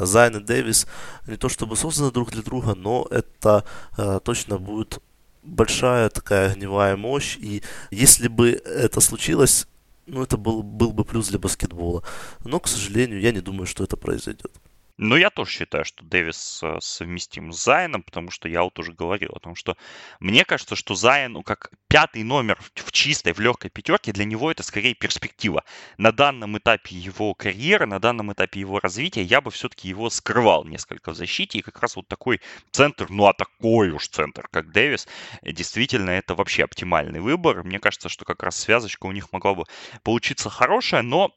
Зайн 0.06 0.38
и 0.38 0.40
Дэвис 0.40 0.88
не 1.28 1.38
то 1.38 1.50
чтобы 1.50 1.76
созданы 1.76 2.12
друг 2.12 2.32
для 2.32 2.42
друга, 2.42 2.76
но 2.76 3.08
это 3.10 3.64
э, 3.98 4.20
точно 4.24 4.58
будет 4.58 5.00
большая 5.44 6.10
такая 6.10 6.52
огневая 6.52 6.96
мощь. 6.96 7.38
И 7.38 7.64
если 7.92 8.28
бы 8.28 8.52
это 8.52 9.02
случилось, 9.02 9.68
ну, 10.06 10.24
это 10.24 10.38
был, 10.38 10.64
был 10.64 10.92
бы 10.92 11.06
плюс 11.06 11.30
для 11.30 11.40
баскетбола. 11.40 12.04
Но, 12.44 12.60
к 12.60 12.68
сожалению, 12.68 13.20
я 13.20 13.32
не 13.32 13.42
думаю, 13.42 13.66
что 13.66 13.84
это 13.84 13.98
произойдет. 13.98 14.52
Ну, 14.98 15.16
я 15.16 15.32
тоже 15.32 15.50
считаю, 15.50 15.86
что 15.86 16.06
Дэвис 16.06 16.60
э, 16.62 16.78
совместим 16.80 17.52
с 17.52 17.64
Зайном, 17.64 18.04
потому 18.04 18.30
что 18.30 18.48
я 18.48 18.62
вот 18.62 18.78
уже 18.78 18.94
говорил 18.94 19.32
о 19.34 19.40
том, 19.40 19.56
что 19.56 19.76
мне 20.20 20.46
кажется, 20.46 20.76
что 20.76 20.94
Зайн, 20.94 21.34
ну, 21.34 21.42
как 21.42 21.72
пятый 21.88 22.24
номер 22.24 22.60
в 22.76 22.92
чистой, 22.92 23.34
в 23.34 23.40
легкой 23.40 23.72
пятерке, 23.72 24.12
для 24.12 24.26
него 24.26 24.52
это 24.52 24.62
скорее 24.62 24.94
перспектива. 24.94 25.64
На 25.98 26.12
данном 26.12 26.60
этапе 26.60 26.96
его 26.96 27.34
карьеры, 27.34 27.88
на 27.88 28.00
данном 28.00 28.34
этапе 28.34 28.60
его 28.60 28.80
развития 28.80 29.24
я 29.24 29.42
бы 29.42 29.50
все-таки 29.50 29.88
его 29.88 30.12
скрывал 30.12 30.64
несколько 30.64 31.12
в 31.12 31.16
защите, 31.16 31.58
и 31.58 31.64
как 31.64 31.80
раз 31.82 31.96
вот 31.96 32.08
такой 32.08 32.40
центр, 32.72 33.08
ну, 33.10 33.26
а 33.26 33.34
такой 33.34 33.90
уж 33.90 34.08
центр, 34.10 34.48
как 34.52 34.72
Дэвис, 34.72 35.08
действительно, 35.42 36.12
это 36.12 36.36
вообще 36.36 36.66
оптимальный 36.66 37.20
выбор. 37.20 37.64
Мне 37.64 37.80
кажется, 37.80 38.10
что 38.10 38.26
как 38.26 38.44
раз 38.44 38.58
связочка 38.58 39.08
у 39.08 39.12
них 39.12 39.32
могла 39.32 39.56
бы 39.56 39.64
получиться 40.04 40.52
хорошая, 40.52 41.02
но 41.02 41.32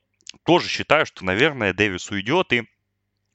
тоже 0.44 0.68
считаю, 0.68 1.06
что, 1.06 1.24
наверное, 1.24 1.72
Дэвис 1.72 2.10
уйдет, 2.10 2.52
и 2.52 2.68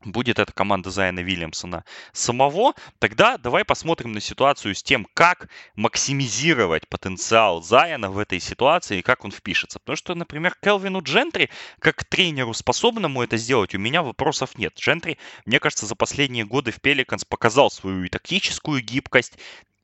будет 0.04 0.40
эта 0.40 0.52
команда 0.52 0.90
Зайна 0.90 1.20
Вильямсона 1.20 1.84
самого, 2.14 2.74
тогда 3.00 3.38
давай 3.38 3.66
посмотрим 3.66 4.12
на 4.12 4.22
ситуацию 4.22 4.76
с 4.76 4.84
тем, 4.84 5.08
как 5.14 5.50
максимизировать 5.76 6.88
потенциал 6.88 7.62
Зайна 7.62 8.10
в 8.10 8.18
этой 8.18 8.40
ситуации 8.40 9.00
и 9.00 9.02
как 9.02 9.26
он 9.26 9.32
впишется. 9.32 9.80
Потому 9.80 9.96
что, 9.96 10.16
например, 10.16 10.56
Келвину 10.62 11.02
Джентри, 11.02 11.50
как 11.80 12.04
тренеру 12.06 12.54
способному 12.54 13.24
это 13.24 13.38
сделать, 13.38 13.76
у 13.76 13.80
меня 13.80 14.04
вопросов 14.04 14.58
нет. 14.58 14.76
Джентри, 14.78 15.18
мне 15.46 15.60
кажется, 15.60 15.86
за 15.86 15.96
последние 15.96 16.46
годы 16.46 16.72
в 16.72 16.82
Пеликанс 16.82 17.26
показал 17.26 17.70
свою 17.72 18.04
и 18.04 18.10
тактическую 18.10 18.82
гибкость, 18.82 19.38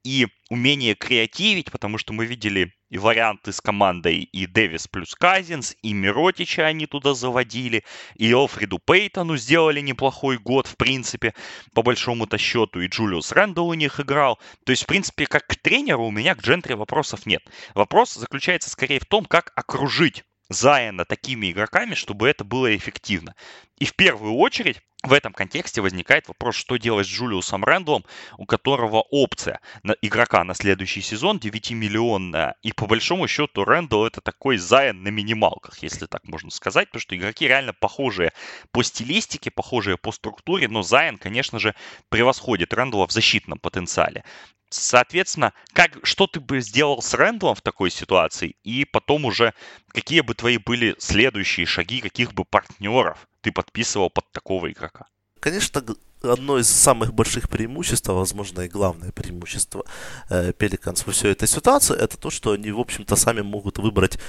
и 0.07 0.27
умение 0.49 0.95
креативить, 0.95 1.69
потому 1.69 1.97
что 1.97 2.13
мы 2.13 2.25
видели 2.25 2.73
и 2.89 2.97
варианты 2.97 3.51
с 3.51 3.59
командой 3.59 4.19
и 4.19 4.45
Дэвис 4.45 4.87
плюс 4.87 5.13
Казинс, 5.13 5.75
и 5.81 5.91
Миротича 5.91 6.65
они 6.65 6.85
туда 6.85 7.13
заводили, 7.13 7.83
и 8.15 8.31
Алфреду 8.31 8.79
Пейтону 8.79 9.35
сделали 9.35 9.81
неплохой 9.81 10.37
год, 10.37 10.65
в 10.65 10.77
принципе, 10.77 11.33
по 11.73 11.81
большому-то 11.83 12.37
счету, 12.37 12.79
и 12.79 12.87
Джулиус 12.87 13.33
Рэндалл 13.33 13.67
у 13.67 13.73
них 13.73 13.99
играл. 13.99 14.39
То 14.65 14.71
есть, 14.71 14.83
в 14.83 14.85
принципе, 14.85 15.25
как 15.25 15.45
к 15.45 15.57
тренеру 15.57 16.05
у 16.05 16.11
меня 16.11 16.35
к 16.35 16.41
Джентри 16.41 16.75
вопросов 16.75 17.25
нет. 17.25 17.43
Вопрос 17.75 18.13
заключается 18.13 18.69
скорее 18.69 19.01
в 19.01 19.05
том, 19.05 19.25
как 19.25 19.51
окружить 19.55 20.23
Зайена 20.49 21.05
такими 21.05 21.51
игроками, 21.51 21.93
чтобы 21.93 22.29
это 22.29 22.43
было 22.43 22.75
эффективно. 22.75 23.35
И 23.77 23.85
в 23.85 23.95
первую 23.95 24.35
очередь 24.35 24.81
в 25.03 25.13
этом 25.13 25.31
контексте 25.31 25.81
возникает 25.81 26.27
вопрос, 26.27 26.55
что 26.55 26.77
делать 26.77 27.05
с 27.05 27.09
Джулиусом 27.09 27.63
Рэндаллом, 27.63 28.03
у 28.37 28.45
которого 28.45 29.01
опция 29.11 29.59
на 29.83 29.95
игрока 30.01 30.43
на 30.43 30.55
следующий 30.55 31.01
сезон 31.01 31.37
9-миллионная. 31.37 32.55
И 32.63 32.71
по 32.73 32.87
большому 32.87 33.27
счету 33.27 33.63
Рэндалл 33.63 34.07
это 34.07 34.21
такой 34.21 34.57
Зайен 34.57 35.03
на 35.03 35.09
минималках, 35.09 35.77
если 35.83 36.07
так 36.07 36.27
можно 36.27 36.49
сказать, 36.49 36.87
потому 36.87 37.01
что 37.01 37.15
игроки 37.15 37.47
реально 37.47 37.73
похожие 37.73 38.33
по 38.71 38.81
стилистике, 38.83 39.51
похожие 39.51 39.97
по 39.97 40.11
структуре, 40.11 40.67
но 40.67 40.81
Зайен, 40.81 41.17
конечно 41.17 41.59
же, 41.59 41.75
превосходит 42.09 42.73
Рэндалла 42.73 43.07
в 43.07 43.11
защитном 43.11 43.59
потенциале. 43.59 44.23
Соответственно, 44.69 45.53
как, 45.73 45.97
что 46.03 46.27
ты 46.27 46.39
бы 46.39 46.59
сделал 46.61 47.01
с 47.01 47.13
Рэндаллом 47.13 47.55
в 47.55 47.61
такой 47.61 47.89
ситуации, 47.89 48.55
и 48.63 48.85
потом 48.85 49.25
уже 49.25 49.53
какие 49.89 50.21
бы 50.21 50.33
твои 50.33 50.57
были 50.57 50.95
следующие 50.99 51.65
шаги, 51.65 52.01
каких 52.01 52.33
бы 52.33 52.43
партнеров 52.43 53.27
ты 53.41 53.51
подписывал 53.51 54.09
под 54.09 54.29
такого 54.31 54.69
игрока? 54.71 55.05
Конечно, 55.39 55.81
одно 56.21 56.57
из 56.57 56.67
самых 56.67 57.13
больших 57.13 57.49
преимуществ, 57.49 58.09
а 58.09 58.13
возможно 58.13 58.61
и 58.61 58.67
главное 58.67 59.11
преимущество 59.11 59.85
э, 60.29 60.51
Пеликанс 60.53 61.05
во 61.05 61.13
всей 61.13 61.31
этой 61.31 61.47
ситуации, 61.47 61.95
это 61.95 62.17
то, 62.17 62.29
что 62.29 62.51
они, 62.51 62.71
в 62.71 62.79
общем-то, 62.79 63.15
сами 63.15 63.41
могут 63.41 63.77
выбрать 63.77 64.19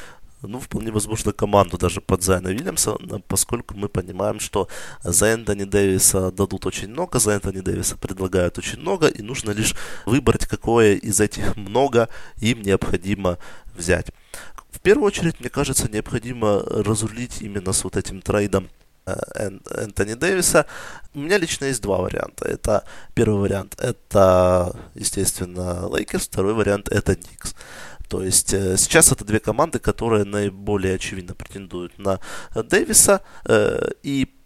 ну, 0.42 0.60
вполне 0.60 0.90
возможно, 0.90 1.32
команду 1.32 1.78
даже 1.78 2.00
под 2.00 2.22
Зайона 2.22 2.48
Вильямса, 2.48 2.96
поскольку 3.26 3.74
мы 3.76 3.88
понимаем, 3.88 4.40
что 4.40 4.68
за 5.02 5.26
Энтони 5.26 5.64
Дэвиса 5.64 6.30
дадут 6.30 6.66
очень 6.66 6.88
много, 6.88 7.18
за 7.18 7.32
Энтони 7.32 7.60
Дэвиса 7.60 7.96
предлагают 7.96 8.58
очень 8.58 8.80
много, 8.80 9.08
и 9.08 9.22
нужно 9.22 9.50
лишь 9.50 9.74
выбрать, 10.06 10.46
какое 10.46 10.94
из 10.94 11.20
этих 11.20 11.56
много 11.56 12.08
им 12.40 12.62
необходимо 12.62 13.38
взять. 13.76 14.12
В 14.70 14.80
первую 14.80 15.06
очередь, 15.06 15.40
мне 15.40 15.48
кажется, 15.48 15.90
необходимо 15.90 16.62
разрулить 16.62 17.42
именно 17.42 17.72
с 17.72 17.84
вот 17.84 17.96
этим 17.96 18.20
трейдом 18.20 18.68
Э, 19.08 19.50
Энтони 19.70 20.14
Дэвиса. 20.14 20.66
У 21.14 21.20
меня 21.20 21.38
лично 21.38 21.66
есть 21.66 21.82
два 21.82 21.98
варианта. 21.98 22.46
Это 22.46 22.84
первый 23.14 23.40
вариант 23.40 23.74
это, 23.78 24.76
естественно, 24.94 25.88
Лейкерс, 25.88 26.26
второй 26.26 26.52
вариант 26.52 26.88
это 26.88 27.16
Никс. 27.16 27.54
То 28.08 28.22
есть 28.22 28.54
э, 28.54 28.76
сейчас 28.76 29.12
это 29.12 29.24
две 29.24 29.38
команды, 29.38 29.78
которые 29.78 30.24
наиболее 30.24 30.94
очевидно 30.94 31.34
претендуют 31.34 31.98
на 31.98 32.20
Дэвиса. 32.54 33.22
Э, 33.44 33.90
и 34.02 34.37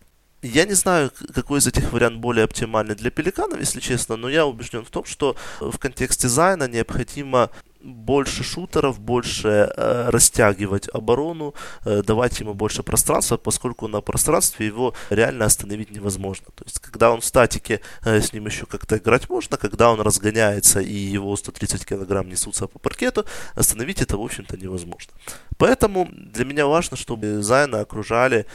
я 0.43 0.65
не 0.67 0.75
знаю, 0.75 1.11
какой 1.35 1.61
из 1.61 1.67
этих 1.67 1.93
вариантов 1.93 2.21
более 2.21 2.45
оптимальный 2.45 2.95
для 2.95 3.11
Пеликанов, 3.11 3.61
если 3.61 3.81
честно, 3.81 4.17
но 4.17 4.29
я 4.29 4.45
убежден 4.45 4.85
в 4.85 4.91
том, 4.91 5.05
что 5.05 5.37
в 5.61 5.79
контексте 5.79 6.29
Зайна 6.29 6.69
необходимо 6.69 7.51
больше 7.83 8.45
шутеров, 8.45 9.01
больше 9.01 9.73
э, 9.77 10.11
растягивать 10.11 10.89
оборону, 10.93 11.55
э, 11.85 12.03
давать 12.03 12.41
ему 12.41 12.55
больше 12.55 12.83
пространства, 12.83 13.37
поскольку 13.37 13.89
на 13.89 14.01
пространстве 14.01 14.67
его 14.67 14.95
реально 15.11 15.47
остановить 15.47 15.91
невозможно. 15.91 16.47
То 16.55 16.65
есть, 16.65 16.79
когда 16.79 17.11
он 17.11 17.21
в 17.21 17.25
статике, 17.25 17.81
э, 18.05 18.21
с 18.21 18.33
ним 18.33 18.47
еще 18.47 18.67
как-то 18.67 18.97
играть 18.97 19.29
можно, 19.29 19.57
когда 19.57 19.91
он 19.91 20.01
разгоняется 20.01 20.81
и 20.81 20.95
его 20.95 21.37
130 21.37 21.85
килограмм 21.85 22.29
несутся 22.29 22.67
по 22.67 22.79
паркету, 22.79 23.25
остановить 23.55 24.01
это, 24.01 24.17
в 24.17 24.23
общем-то, 24.23 24.57
невозможно. 24.57 25.13
Поэтому 25.59 26.09
для 26.13 26.45
меня 26.45 26.67
важно, 26.67 26.97
чтобы 26.97 27.43
Зайна 27.43 27.81
окружали 27.81 28.47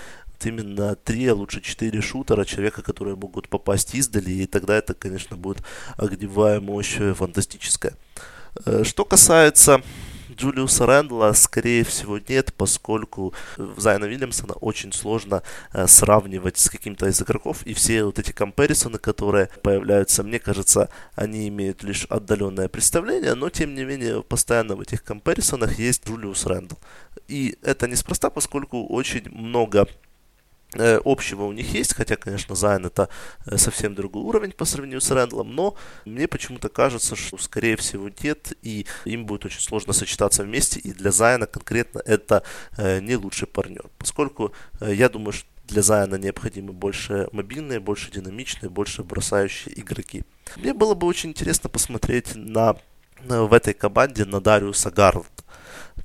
именно 0.46 0.96
три, 0.96 1.28
а 1.28 1.36
лучше 1.36 1.62
четыре 1.62 2.02
шутера, 2.02 2.46
человека, 2.46 2.82
которые 2.82 3.16
могут 3.16 3.50
попасть 3.50 3.96
издали, 3.96 4.32
и 4.32 4.46
тогда 4.46 4.78
это, 4.78 4.94
конечно, 4.94 5.38
будет 5.38 5.64
огневая 5.98 6.60
мощь 6.60 6.98
фантастическая. 7.16 7.94
Э, 8.66 8.84
что 8.84 9.06
касается 9.06 9.82
Джулиуса 10.38 10.86
Рэндла, 10.86 11.34
скорее 11.34 11.84
всего, 11.84 12.20
нет, 12.20 12.54
поскольку 12.54 13.34
Зайна 13.78 14.06
Вильямсона 14.06 14.54
очень 14.54 14.94
сложно 14.94 15.42
э, 15.74 15.88
сравнивать 15.88 16.58
с 16.58 16.70
каким-то 16.70 17.08
из 17.08 17.22
игроков, 17.22 17.64
и 17.66 17.74
все 17.74 18.04
вот 18.04 18.20
эти 18.20 18.32
комперисоны, 18.32 19.00
которые 19.00 19.50
появляются, 19.64 20.24
мне 20.24 20.40
кажется, 20.40 20.90
они 21.16 21.48
имеют 21.48 21.84
лишь 21.84 22.06
отдаленное 22.06 22.68
представление, 22.68 23.34
но, 23.34 23.50
тем 23.50 23.74
не 23.74 23.84
менее, 23.84 24.22
постоянно 24.22 24.76
в 24.76 24.82
этих 24.82 25.04
comparison 25.04 25.62
ах 25.62 25.80
есть 25.80 26.08
Джулиус 26.08 26.46
Рэндл. 26.46 26.76
И 27.28 27.58
это 27.64 27.88
неспроста, 27.88 28.30
поскольку 28.30 28.86
очень 28.86 29.30
много 29.32 29.88
Э, 29.88 30.07
общего 30.74 31.44
у 31.44 31.54
них 31.54 31.74
есть, 31.74 31.96
хотя, 31.96 32.16
конечно, 32.16 32.56
Зайон 32.56 32.86
это 32.86 33.10
э, 33.46 33.58
совсем 33.58 33.96
другой 33.96 34.24
уровень 34.24 34.52
по 34.52 34.66
сравнению 34.66 35.02
с 35.02 35.10
Рэндлом, 35.12 35.56
но 35.56 35.76
мне 36.06 36.28
почему-то 36.28 36.70
кажется, 36.70 37.16
что 37.16 37.38
скорее 37.38 37.78
всего 37.78 38.10
нет, 38.22 38.54
и 38.62 38.86
им 39.06 39.26
будет 39.26 39.46
очень 39.46 39.62
сложно 39.62 39.94
сочетаться 39.94 40.44
вместе, 40.44 40.80
и 40.80 40.92
для 40.92 41.12
Зайона 41.12 41.48
конкретно 41.48 42.02
это 42.06 42.44
э, 42.78 43.00
не 43.00 43.16
лучший 43.16 43.48
партнер, 43.48 43.86
поскольку 43.98 44.52
я 44.82 45.10
думаю, 45.10 45.32
что 45.34 45.48
для 45.68 45.82
Зайона 45.82 46.16
необходимы 46.16 46.74
больше 46.74 47.28
мобильные, 47.32 47.80
больше 47.80 48.12
динамичные, 48.12 48.70
больше 48.70 49.04
бросающие 49.04 49.80
игроки. 49.80 50.24
Мне 50.56 50.74
было 50.74 50.96
бы 50.96 51.08
очень 51.08 51.32
интересно 51.32 51.70
посмотреть 51.70 52.36
на 52.36 52.78
в 53.26 53.52
этой 53.54 53.74
команде 53.74 54.26
на 54.26 54.40
Дариуса 54.40 54.92
Гарланда. 54.92 55.37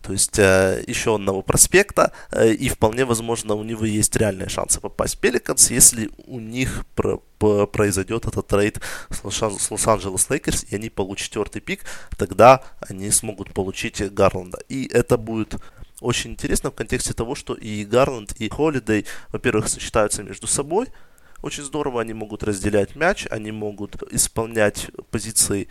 То 0.03 0.13
есть 0.13 0.39
э, 0.39 0.83
еще 0.87 1.15
одного 1.15 1.43
проспекта, 1.43 2.13
э, 2.33 2.53
и 2.53 2.69
вполне 2.69 3.05
возможно 3.05 3.55
у 3.55 3.63
него 3.63 3.85
есть 3.85 4.17
реальные 4.17 4.49
шансы 4.49 4.81
попасть 4.81 5.17
в 5.17 5.19
Пеликанс, 5.19 5.71
если 5.71 6.11
у 6.27 6.41
них 6.41 6.85
произойдет 7.39 8.27
этот 8.27 8.47
трейд 8.47 8.81
с 9.11 9.23
Лос-Анджелес 9.71 10.29
Лейкерс, 10.29 10.65
и 10.71 10.77
они 10.77 10.91
получат 10.91 11.27
четвертый 11.27 11.61
пик, 11.61 11.85
тогда 12.17 12.63
они 12.81 13.11
смогут 13.11 13.55
получить 13.55 14.03
Гарланда. 14.13 14.59
И 14.69 14.89
это 14.93 15.17
будет 15.17 15.55
очень 16.01 16.33
интересно 16.33 16.71
в 16.71 16.75
контексте 16.75 17.15
того, 17.15 17.35
что 17.35 17.55
и 17.55 17.85
Гарланд, 17.85 18.33
и 18.41 18.49
Холидей, 18.49 19.07
во-первых, 19.29 19.69
сочетаются 19.69 20.25
между 20.25 20.49
собой, 20.49 20.89
очень 21.43 21.65
здорово, 21.65 22.01
они 22.01 22.13
могут 22.13 22.45
разделять 22.45 22.97
мяч, 22.97 23.27
они 23.31 23.51
могут 23.51 24.03
исполнять 24.13 24.89
позиции 25.11 25.69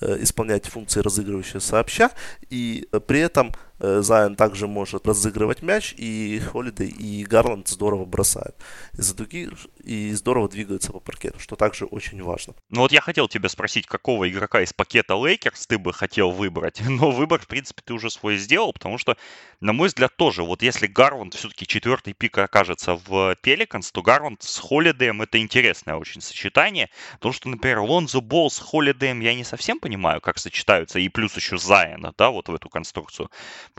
Э, 0.00 0.16
исполнять 0.20 0.66
функции 0.66 1.00
разыгрывающего 1.00 1.60
сообща, 1.60 2.10
и 2.50 2.88
при 3.06 3.20
этом 3.20 3.52
Зайон 3.78 4.36
также 4.36 4.68
может 4.68 5.06
разыгрывать 5.06 5.62
мяч, 5.62 5.94
и 5.96 6.40
Холидей, 6.40 6.88
и 6.88 7.24
Гарланд 7.24 7.68
здорово 7.68 8.04
бросают. 8.04 8.56
Из-за 8.92 9.14
дуги 9.16 9.48
и 9.82 10.12
здорово 10.12 10.48
двигаются 10.48 10.92
по 10.92 11.00
паркету, 11.00 11.40
что 11.40 11.56
также 11.56 11.84
очень 11.84 12.22
важно. 12.22 12.54
Ну 12.70 12.82
вот 12.82 12.92
я 12.92 13.00
хотел 13.00 13.28
тебя 13.28 13.48
спросить, 13.48 13.86
какого 13.86 14.28
игрока 14.30 14.60
из 14.62 14.72
пакета 14.72 15.14
Лейкерс 15.14 15.66
ты 15.66 15.78
бы 15.78 15.92
хотел 15.92 16.30
выбрать, 16.30 16.80
но 16.88 17.10
выбор, 17.10 17.40
в 17.40 17.46
принципе, 17.46 17.82
ты 17.84 17.94
уже 17.94 18.10
свой 18.10 18.36
сделал, 18.36 18.72
потому 18.72 18.96
что, 18.98 19.16
на 19.60 19.72
мой 19.72 19.88
взгляд, 19.88 20.16
тоже, 20.16 20.42
вот 20.42 20.62
если 20.62 20.86
Гарланд 20.86 21.34
все-таки 21.34 21.66
четвертый 21.66 22.14
пик 22.14 22.38
окажется 22.38 23.00
в 23.06 23.36
Пеликанс, 23.42 23.90
то 23.90 24.02
Гарланд 24.02 24.42
с 24.42 24.58
Холидеем 24.58 25.22
это 25.22 25.38
интересное 25.38 25.96
очень 25.96 26.20
сочетание, 26.20 26.90
потому 27.14 27.32
что, 27.32 27.48
например, 27.48 27.80
Лонзо 27.80 28.20
Болл 28.20 28.50
с 28.50 28.58
Холидеем 28.58 29.20
я 29.20 29.34
не 29.34 29.44
совсем 29.44 29.80
понимаю, 29.80 30.20
как 30.20 30.38
сочетаются, 30.38 30.98
и 30.98 31.08
плюс 31.08 31.36
еще 31.36 31.58
Зайона, 31.58 32.14
да, 32.16 32.30
вот 32.30 32.48
в 32.48 32.54
эту 32.54 32.68
конструкцию. 32.68 33.30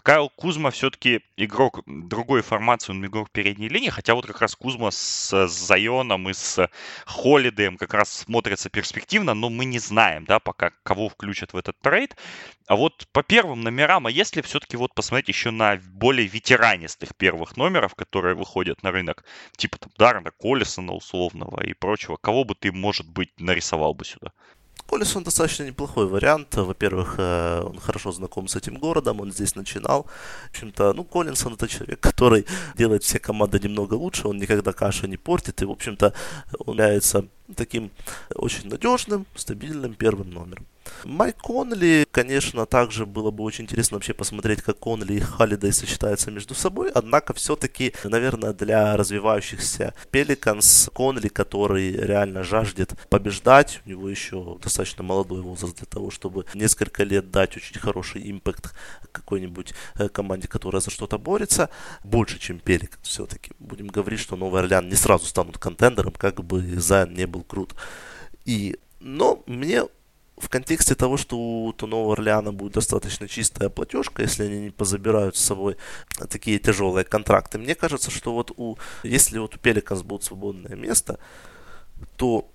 Кайл 0.04 0.30
Кузма 0.30 0.71
все-таки 0.71 1.21
игрок 1.36 1.82
другой 1.86 2.41
формации, 2.41 2.91
он 2.91 3.06
игрок 3.06 3.32
передней 3.32 3.69
линии, 3.69 3.89
хотя 3.89 4.15
вот 4.15 4.26
как 4.26 4.41
раз 4.41 4.56
Кузма 4.56 4.91
с 4.91 5.48
Зайоном 5.48 6.30
и 6.30 6.34
с 6.34 6.69
Холидеем 7.06 7.78
как 7.78 7.93
раз 7.93 8.10
смотрится 8.12 8.69
перспективно, 8.69 9.34
но 9.34 9.50
мы 9.50 9.65
не 9.65 9.80
знаем, 9.80 10.26
да, 10.26 10.39
пока 10.39 10.71
кого 10.84 11.10
включат 11.10 11.54
в 11.54 11.58
этот 11.58 11.80
трейд. 11.80 12.15
А 12.67 12.76
вот 12.76 13.08
по 13.12 13.24
первым 13.24 13.62
номерам, 13.62 14.08
а 14.08 14.12
если 14.12 14.41
все-таки 14.41 14.78
вот 14.78 14.93
посмотреть 14.93 15.30
еще 15.30 15.52
на 15.52 15.78
более 15.78 16.28
ветеранистых 16.28 17.15
первых 17.15 17.58
номеров, 17.58 17.95
которые 17.95 18.36
выходят 18.36 18.82
на 18.84 18.91
рынок, 18.91 19.24
типа 19.56 19.78
там 19.78 19.91
Дарна 19.98 20.32
Коллисона 20.32 20.93
условного 20.93 21.63
и 21.63 21.74
прочего, 21.74 22.17
кого 22.17 22.43
бы 22.43 22.56
ты, 22.56 22.71
может 22.71 23.08
быть, 23.08 23.32
нарисовал 23.39 23.93
бы 23.93 24.06
сюда? 24.06 24.32
Коллисон 24.88 25.24
достаточно 25.24 25.64
неплохой 25.64 26.08
вариант. 26.08 26.56
Во-первых, 26.56 27.16
э, 27.18 27.62
он 27.62 27.80
хорошо 27.80 28.12
знаком 28.12 28.48
с 28.48 28.56
этим 28.56 28.76
городом, 28.76 29.20
он 29.22 29.32
здесь 29.32 29.56
начинал. 29.56 30.04
В 30.48 30.50
общем-то, 30.52 30.94
ну, 30.94 31.04
Коллинсон 31.04 31.54
это 31.54 31.68
человек, 31.68 32.00
который 32.10 32.46
делает 32.78 33.04
все 33.04 33.20
команды 33.20 33.60
немного 33.60 33.96
лучше, 33.96 34.28
он 34.28 34.38
никогда 34.38 34.74
кашу 34.74 35.08
не 35.08 35.18
портит, 35.18 35.62
и, 35.62 35.66
в 35.66 35.72
общем-то, 35.72 36.14
он 36.60 36.76
является 36.76 37.26
таким 37.56 37.92
очень 38.36 38.70
надежным, 38.70 39.26
стабильным 39.36 39.96
первым 39.96 40.30
номером. 40.30 40.66
Майк 41.04 41.38
Конли, 41.38 42.08
конечно, 42.12 42.65
также 42.65 43.06
было 43.06 43.32
бы 43.32 43.43
очень 43.43 43.65
интересно 43.65 43.98
вообще 43.98 44.13
посмотреть, 44.13 44.62
как 44.62 44.80
Конли 44.80 45.13
и 45.13 45.19
Халлидей 45.19 45.71
сочетаются 45.71 46.32
между 46.32 46.56
собой, 46.56 46.89
однако 46.93 47.34
все-таки, 47.34 47.93
наверное, 48.04 48.54
для 48.54 48.98
развивающихся 48.98 49.93
Пеликанс, 50.12 50.89
Конли, 50.93 51.28
который 51.28 51.91
реально 51.91 52.43
жаждет 52.43 52.93
побеждать, 53.10 53.82
у 53.86 53.89
него 53.89 54.10
еще 54.10 54.58
достаточно 54.62 55.04
молодой 55.04 55.41
возраст 55.41 55.78
для 55.78 55.86
того, 55.86 56.10
чтобы 56.10 56.45
несколько 56.54 57.04
лет 57.04 57.32
дать 57.32 57.56
очень 57.58 57.80
хороший 57.80 58.30
импакт 58.32 58.74
какой-нибудь 59.12 59.74
э, 59.95 60.10
команде, 60.10 60.48
которая 60.48 60.82
за 60.82 60.91
что-то 60.91 61.17
борется, 61.17 61.69
больше, 62.04 62.39
чем 62.39 62.60
Пеликанс 62.60 63.08
все-таки. 63.08 63.52
Будем 63.60 63.88
говорить, 63.88 64.19
что 64.19 64.36
Новый 64.36 64.62
Орлеан 64.62 64.89
не 64.89 64.95
сразу 64.95 65.26
станут 65.26 65.58
контендером, 65.58 66.13
как 66.13 66.43
бы 66.43 66.62
Зайон 66.80 67.13
не 67.13 67.28
был 67.28 67.43
крут. 67.43 67.76
И 68.45 68.78
но 69.06 69.43
мне 69.45 69.84
в 70.38 70.50
контексте 70.50 70.95
того, 70.95 71.17
что 71.17 71.38
у 71.38 71.74
Нового 71.88 72.13
Орлеана 72.13 72.52
будет 72.52 72.74
достаточно 72.74 73.28
чистая 73.28 73.69
платежка, 73.69 74.21
если 74.21 74.43
они 74.43 74.60
не 74.60 74.69
позабирают 74.69 75.38
с 75.38 75.45
собой 75.45 75.78
такие 76.30 76.60
тяжелые 76.60 77.06
контракты, 77.06 77.58
мне 77.58 77.76
кажется, 77.76 78.12
что 78.12 78.34
вот 78.34 78.52
у, 78.58 78.78
если 79.04 79.39
вот 79.39 79.56
у 79.56 79.60
Пеликанс 79.60 80.02
будет 80.02 80.24
свободное 80.24 80.76
место, 80.76 81.19
то 82.17 82.50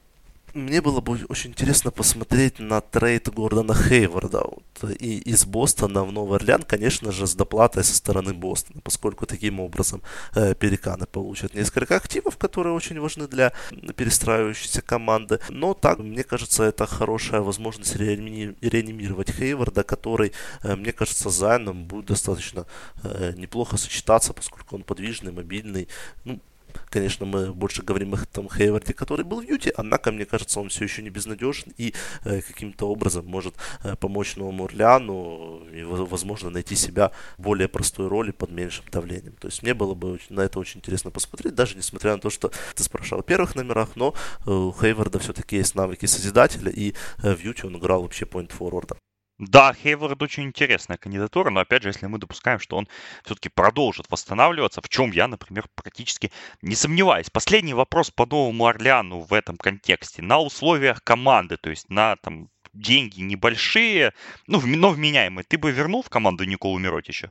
мне 0.54 0.80
было 0.80 1.00
бы 1.00 1.18
очень 1.28 1.50
интересно 1.50 1.90
посмотреть 1.90 2.58
на 2.58 2.80
трейд 2.80 3.28
Гордона 3.28 3.74
Хейварда 3.74 4.42
вот, 4.44 4.90
и 5.00 5.18
из 5.18 5.44
Бостона 5.44 6.04
в 6.04 6.12
Новый 6.12 6.36
Орлеан, 6.36 6.62
конечно 6.62 7.12
же, 7.12 7.26
с 7.26 7.34
доплатой 7.34 7.84
со 7.84 7.94
стороны 7.94 8.34
Бостона, 8.34 8.80
поскольку 8.82 9.26
таким 9.26 9.60
образом 9.60 10.02
э, 10.34 10.54
Переканы 10.54 11.06
получат 11.06 11.54
несколько 11.54 11.96
активов, 11.96 12.36
которые 12.36 12.74
очень 12.74 13.00
важны 13.00 13.28
для 13.28 13.52
перестраивающейся 13.96 14.82
команды. 14.82 15.40
Но 15.48 15.74
так, 15.74 15.98
мне 15.98 16.24
кажется, 16.24 16.64
это 16.64 16.86
хорошая 16.86 17.40
возможность 17.40 17.96
реани- 17.96 18.56
реанимировать 18.60 19.30
Хейварда, 19.30 19.82
который, 19.82 20.32
э, 20.62 20.76
мне 20.76 20.92
кажется, 20.92 21.30
Зайном 21.30 21.84
будет 21.84 22.06
достаточно 22.06 22.66
э, 23.02 23.32
неплохо 23.36 23.76
сочетаться, 23.76 24.32
поскольку 24.32 24.76
он 24.76 24.82
подвижный, 24.82 25.32
мобильный. 25.32 25.88
Ну, 26.24 26.40
Конечно, 26.88 27.26
мы 27.26 27.52
больше 27.52 27.82
говорим 27.82 28.14
о 28.14 28.18
том 28.26 28.48
Хейварде, 28.48 28.94
который 28.94 29.24
был 29.24 29.40
в 29.40 29.44
Юте, 29.44 29.72
однако, 29.76 30.12
мне 30.12 30.24
кажется, 30.24 30.60
он 30.60 30.68
все 30.68 30.84
еще 30.84 31.02
не 31.02 31.10
безнадежен 31.10 31.72
и 31.76 31.94
э, 32.24 32.40
каким-то 32.40 32.88
образом 32.88 33.26
может 33.26 33.54
э, 33.84 33.96
помочь 33.96 34.36
Новому 34.36 34.64
Орлеану 34.64 35.64
и, 35.72 35.82
возможно, 35.82 36.50
найти 36.50 36.76
себя 36.76 37.12
в 37.38 37.42
более 37.42 37.68
простой 37.68 38.08
роли 38.08 38.30
под 38.30 38.50
меньшим 38.50 38.84
давлением. 38.90 39.34
То 39.40 39.48
есть 39.48 39.62
мне 39.62 39.74
было 39.74 39.94
бы 39.94 40.18
на 40.28 40.42
это 40.42 40.58
очень 40.58 40.78
интересно 40.78 41.10
посмотреть, 41.10 41.54
даже 41.54 41.76
несмотря 41.76 42.12
на 42.12 42.20
то, 42.20 42.30
что 42.30 42.50
ты 42.74 42.82
спрашивал 42.82 43.20
о 43.20 43.24
первых 43.24 43.54
номерах, 43.54 43.96
но 43.96 44.14
э, 44.46 44.50
у 44.50 44.72
Хейварда 44.72 45.18
все-таки 45.18 45.56
есть 45.56 45.74
навыки 45.74 46.06
Созидателя, 46.06 46.70
и 46.70 46.94
э, 47.22 47.34
в 47.34 47.40
Юте 47.40 47.66
он 47.66 47.76
играл 47.76 48.02
вообще 48.02 48.24
point-форварда. 48.24 48.96
Да, 49.40 49.72
Хейвард 49.72 50.20
очень 50.22 50.44
интересная 50.44 50.98
кандидатура, 50.98 51.48
но 51.48 51.60
опять 51.60 51.82
же, 51.82 51.88
если 51.88 52.04
мы 52.04 52.18
допускаем, 52.18 52.60
что 52.60 52.76
он 52.76 52.86
все-таки 53.24 53.48
продолжит 53.48 54.04
восстанавливаться, 54.10 54.82
в 54.82 54.88
чем 54.90 55.12
я, 55.12 55.28
например, 55.28 55.64
практически 55.74 56.30
не 56.60 56.74
сомневаюсь. 56.74 57.30
Последний 57.30 57.72
вопрос 57.72 58.10
по 58.10 58.26
Новому 58.26 58.66
Орлеану 58.66 59.20
в 59.20 59.32
этом 59.32 59.56
контексте. 59.56 60.20
На 60.20 60.40
условиях 60.40 61.02
команды, 61.02 61.56
то 61.56 61.70
есть 61.70 61.88
на 61.88 62.16
там 62.16 62.50
деньги 62.74 63.22
небольшие, 63.22 64.12
ну, 64.46 64.60
но 64.62 64.90
вменяемые, 64.90 65.46
ты 65.48 65.56
бы 65.56 65.70
вернул 65.70 66.02
в 66.02 66.10
команду 66.10 66.44
Николу 66.44 66.78
Миротича? 66.78 67.30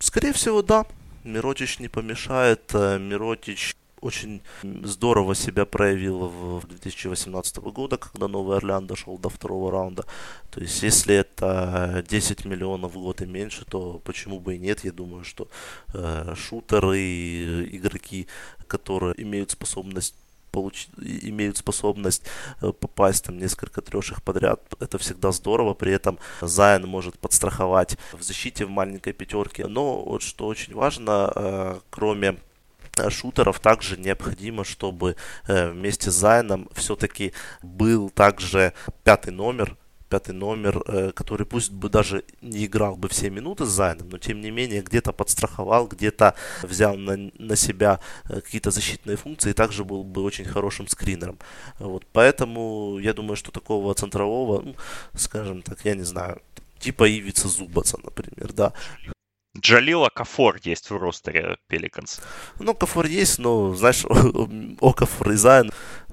Скорее 0.00 0.32
всего, 0.32 0.60
да. 0.60 0.84
Миротич 1.22 1.78
не 1.78 1.86
помешает. 1.86 2.68
Э, 2.74 2.98
Миротич 2.98 3.76
очень 4.04 4.42
здорово 4.62 5.34
себя 5.34 5.64
проявил 5.64 6.28
в 6.28 6.66
2018 6.66 7.56
года, 7.56 7.96
когда 7.96 8.28
Новый 8.28 8.56
Орлеан 8.56 8.86
дошел 8.86 9.18
до 9.18 9.28
второго 9.28 9.70
раунда. 9.70 10.04
То 10.50 10.60
есть, 10.60 10.82
если 10.82 11.14
это 11.14 12.04
10 12.08 12.44
миллионов 12.44 12.92
в 12.92 12.98
год 12.98 13.22
и 13.22 13.26
меньше, 13.26 13.64
то 13.64 14.00
почему 14.04 14.40
бы 14.40 14.56
и 14.56 14.58
нет? 14.58 14.84
Я 14.84 14.92
думаю, 14.92 15.24
что 15.24 15.48
э, 15.94 16.34
шутеры, 16.36 17.64
игроки, 17.76 18.26
которые 18.68 19.14
имеют 19.22 19.50
способность 19.50 20.14
получ... 20.54 20.88
имеют 20.98 21.56
способность 21.56 22.22
э, 22.62 22.72
попасть 22.72 23.24
там 23.24 23.38
несколько 23.38 23.80
трешек 23.80 24.22
подряд. 24.22 24.60
Это 24.80 24.98
всегда 24.98 25.32
здорово. 25.32 25.74
При 25.74 25.92
этом 25.92 26.18
Зайн 26.40 26.86
может 26.86 27.18
подстраховать 27.18 27.96
в 28.12 28.22
защите 28.22 28.64
в 28.64 28.70
маленькой 28.70 29.12
пятерке. 29.12 29.66
Но 29.66 30.04
вот 30.04 30.22
что 30.22 30.46
очень 30.46 30.74
важно, 30.74 31.32
э, 31.34 31.80
кроме 31.90 32.36
шутеров 33.10 33.60
также 33.60 33.96
необходимо, 33.96 34.64
чтобы 34.64 35.16
э, 35.46 35.70
вместе 35.70 36.10
с 36.10 36.14
Зайном 36.14 36.68
все-таки 36.74 37.32
был 37.62 38.10
также 38.10 38.72
пятый 39.02 39.32
номер, 39.32 39.76
пятый 40.08 40.34
номер, 40.34 40.82
э, 40.86 41.12
который 41.12 41.46
пусть 41.46 41.72
бы 41.72 41.88
даже 41.88 42.24
не 42.40 42.66
играл 42.66 42.96
бы 42.96 43.08
все 43.08 43.30
минуты 43.30 43.64
с 43.64 43.68
Зайном, 43.70 44.10
но 44.10 44.18
тем 44.18 44.40
не 44.40 44.50
менее 44.50 44.82
где-то 44.82 45.12
подстраховал, 45.12 45.88
где-то 45.88 46.34
взял 46.62 46.96
на, 46.96 47.30
на 47.38 47.56
себя 47.56 48.00
какие-то 48.24 48.70
защитные 48.70 49.16
функции 49.16 49.50
и 49.50 49.54
также 49.54 49.84
был 49.84 50.04
бы 50.04 50.22
очень 50.22 50.44
хорошим 50.44 50.86
скринером. 50.88 51.38
Вот, 51.78 52.06
поэтому 52.12 52.98
я 53.00 53.12
думаю, 53.12 53.36
что 53.36 53.50
такого 53.50 53.94
центрового, 53.94 54.62
ну, 54.62 54.76
скажем 55.14 55.62
так, 55.62 55.84
я 55.84 55.94
не 55.94 56.04
знаю, 56.04 56.40
типа 56.78 57.08
Ивица 57.08 57.48
Зубаца, 57.48 57.98
например, 58.02 58.52
да, 58.52 58.72
Джалила 59.56 60.08
Кафор 60.08 60.58
есть 60.62 60.90
в 60.90 60.96
ростере 60.96 61.58
Пеликанс. 61.68 62.20
Ну, 62.58 62.74
Кафор 62.74 63.06
есть, 63.06 63.38
но, 63.38 63.74
знаешь, 63.74 64.04
Окафор 64.80 65.30
и 65.30 65.36
Зайн 65.36 65.70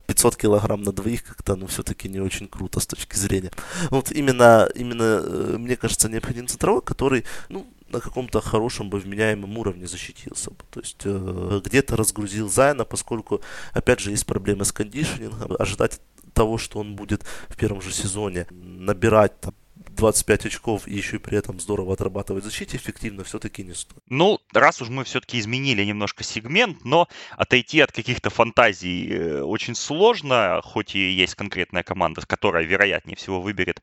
500 0.08 0.36
килограмм 0.36 0.82
на 0.84 0.92
двоих 0.92 1.24
как-то, 1.24 1.56
ну, 1.56 1.68
все-таки 1.68 2.10
не 2.10 2.20
очень 2.20 2.48
круто 2.48 2.80
с 2.80 2.88
точки 2.88 3.16
зрения. 3.16 3.52
Вот 3.90 4.12
именно, 4.12 4.70
именно, 4.76 5.22
э, 5.24 5.56
мне 5.58 5.76
кажется, 5.76 6.10
необходим 6.10 6.48
центровой, 6.48 6.82
который, 6.82 7.26
ну, 7.50 7.66
на 7.90 8.00
каком-то 8.00 8.42
хорошем 8.42 8.90
бы 8.90 9.00
вменяемом 9.00 9.58
уровне 9.58 9.88
защитился 9.88 10.52
бы. 10.52 10.58
То 10.70 10.80
есть 10.80 11.02
э, 11.06 11.62
где-то 11.64 11.96
разгрузил 11.96 12.50
Зайна, 12.50 12.86
поскольку, 12.86 13.42
опять 13.74 14.00
же, 14.00 14.12
есть 14.12 14.26
проблемы 14.26 14.66
с 14.66 14.72
кондишнингом. 14.72 15.56
Ожидать 15.60 16.00
того, 16.34 16.58
что 16.58 16.80
он 16.80 16.96
будет 16.96 17.24
в 17.50 17.58
первом 17.58 17.82
же 17.82 17.92
сезоне 17.92 18.48
набирать 18.52 19.40
там 19.42 19.54
25 19.96 20.46
очков 20.48 20.88
и 20.88 20.96
еще 20.96 21.18
и 21.18 21.20
при 21.20 21.38
этом 21.38 21.60
здорово 21.60 21.94
отрабатывать 21.94 22.44
в 22.44 22.48
защите, 22.48 22.78
эффективно 22.78 23.24
все-таки 23.24 23.64
не 23.64 23.74
стоит. 23.74 24.02
Ну, 24.08 24.40
раз 24.54 24.82
уж 24.82 24.90
мы 24.90 25.04
все-таки 25.04 25.40
изменили 25.40 25.84
немножко 25.84 26.24
сегмент, 26.24 26.84
но 26.84 27.08
отойти 27.38 27.80
от 27.82 27.92
каких-то 27.92 28.30
фантазий 28.30 29.10
э, 29.12 29.42
очень 29.42 29.76
сложно, 29.76 30.62
хоть 30.64 30.96
и 30.96 31.12
есть 31.12 31.36
конкретная 31.36 31.84
команда, 31.84 32.26
которая, 32.26 32.64
вероятнее 32.64 33.16
всего, 33.16 33.42
выберет 33.42 33.82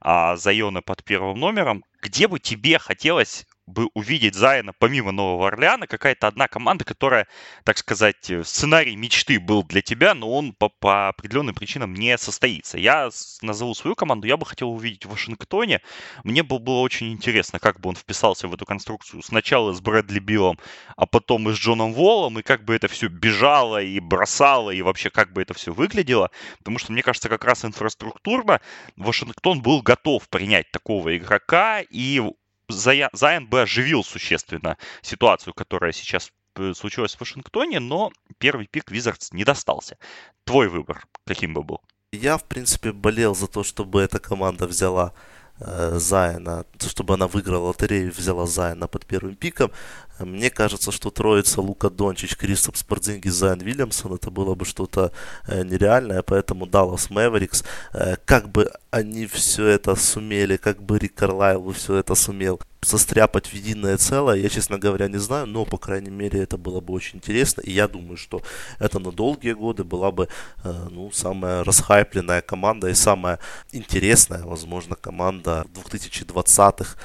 а, 0.00 0.36
Зайона 0.36 0.82
под 0.82 1.02
первым 1.02 1.40
номером. 1.40 1.84
Где 2.02 2.28
бы 2.28 2.38
тебе 2.38 2.78
хотелось 2.78 3.46
бы 3.66 3.88
увидеть 3.94 4.34
Зайна 4.34 4.72
помимо 4.78 5.12
Нового 5.12 5.48
Орлеана, 5.48 5.86
какая-то 5.86 6.26
одна 6.26 6.48
команда, 6.48 6.84
которая, 6.84 7.26
так 7.64 7.78
сказать, 7.78 8.30
э, 8.30 8.44
сценарий 8.44 8.96
мечты 8.96 9.40
был 9.40 9.62
для 9.62 9.82
тебя, 9.82 10.14
но 10.14 10.30
он 10.30 10.52
по, 10.52 10.68
по 10.68 11.08
определенным 11.08 11.54
причинам 11.54 11.94
не 11.94 12.16
состоится. 12.18 12.78
Я 12.78 13.10
назову 13.42 13.74
свою 13.74 13.94
команду, 13.94 14.26
я 14.26 14.36
бы 14.36 14.46
хотел 14.46 14.70
увидеть 14.70 15.06
в 15.06 15.10
Вашингтоне. 15.10 15.80
Мне 16.24 16.42
было, 16.42 16.58
было 16.58 16.80
очень 16.80 17.12
интересно, 17.12 17.58
как 17.58 17.80
бы 17.80 17.88
он 17.88 17.96
вписался 17.96 18.48
в 18.48 18.54
эту 18.54 18.66
конструкцию 18.66 19.22
сначала 19.22 19.72
с 19.72 19.80
Брэдли 19.80 20.18
Биллом, 20.18 20.58
а 20.96 21.06
потом 21.06 21.48
и 21.48 21.52
с 21.52 21.56
Джоном 21.56 21.94
Воллом, 21.94 22.38
и 22.38 22.42
как 22.42 22.64
бы 22.64 22.74
это 22.74 22.88
все 22.88 23.08
бежало 23.08 23.82
и 23.82 23.98
бросало, 24.00 24.70
и 24.70 24.82
вообще 24.82 25.10
как 25.10 25.32
бы 25.32 25.42
это 25.42 25.54
все 25.54 25.72
выглядело. 25.72 26.30
Потому 26.58 26.78
что, 26.78 26.92
мне 26.92 27.02
кажется, 27.02 27.28
как 27.28 27.44
раз 27.44 27.64
инфраструктурно 27.64 28.60
Вашингтон 28.96 29.62
был 29.62 29.82
готов 29.82 30.28
принять 30.28 30.70
такого 30.70 31.16
игрока, 31.16 31.80
и 31.80 32.22
Зайон 32.68 33.46
бы 33.46 33.62
оживил 33.62 34.04
существенно 34.04 34.76
ситуацию, 35.02 35.54
которая 35.54 35.92
сейчас 35.92 36.30
э, 36.56 36.72
случилась 36.74 37.14
в 37.14 37.20
Вашингтоне, 37.20 37.80
но 37.80 38.12
первый 38.38 38.66
пик 38.66 38.90
Визардс 38.90 39.32
не 39.32 39.44
достался. 39.44 39.98
Твой 40.44 40.68
выбор 40.68 41.04
каким 41.26 41.54
бы 41.54 41.62
был? 41.62 41.80
Я, 42.12 42.38
в 42.38 42.44
принципе, 42.44 42.92
болел 42.92 43.34
за 43.34 43.48
то, 43.48 43.64
чтобы 43.64 44.00
эта 44.00 44.18
команда 44.18 44.66
взяла 44.66 45.12
э, 45.58 45.98
Зайона, 45.98 46.64
чтобы 46.78 47.14
она 47.14 47.26
выиграла 47.26 47.66
лотерею 47.66 48.08
и 48.08 48.10
взяла 48.10 48.46
Зайона 48.46 48.86
под 48.88 49.04
первым 49.04 49.34
пиком. 49.34 49.72
Мне 50.18 50.48
кажется, 50.50 50.92
что 50.92 51.10
троица 51.10 51.60
Лука 51.60 51.90
Дончич, 51.90 52.36
Кристопс 52.36 52.84
Пордзингис, 52.84 53.34
Зайон 53.34 53.60
Вильямсон, 53.60 54.14
это 54.14 54.30
было 54.30 54.54
бы 54.54 54.64
что-то 54.64 55.12
э, 55.48 55.64
нереальное, 55.64 56.22
поэтому 56.22 56.66
Даллас 56.66 57.10
Мэверикс, 57.10 57.64
э, 57.92 58.16
как 58.24 58.48
бы 58.48 58.70
они 58.90 59.26
все 59.26 59.66
это 59.66 59.96
сумели, 59.96 60.56
как 60.56 60.80
бы 60.80 60.98
Рик 60.98 61.14
Карлайл 61.14 61.72
все 61.72 61.96
это 61.96 62.14
сумел 62.14 62.60
состряпать 62.80 63.46
в 63.48 63.54
единое 63.54 63.96
целое, 63.96 64.36
я, 64.36 64.48
честно 64.48 64.78
говоря, 64.78 65.08
не 65.08 65.18
знаю, 65.18 65.46
но, 65.46 65.64
по 65.64 65.78
крайней 65.78 66.10
мере, 66.10 66.42
это 66.42 66.56
было 66.58 66.80
бы 66.80 66.92
очень 66.92 67.16
интересно, 67.16 67.62
и 67.62 67.72
я 67.72 67.88
думаю, 67.88 68.16
что 68.16 68.42
это 68.78 69.00
на 69.00 69.10
долгие 69.10 69.52
годы 69.52 69.82
была 69.82 70.12
бы, 70.12 70.28
э, 70.62 70.88
ну, 70.90 71.10
самая 71.10 71.64
расхайпленная 71.64 72.40
команда 72.40 72.88
и 72.88 72.94
самая 72.94 73.40
интересная, 73.72 74.44
возможно, 74.44 74.94
команда 74.94 75.66
в 75.74 75.92
2020-х 75.92 76.96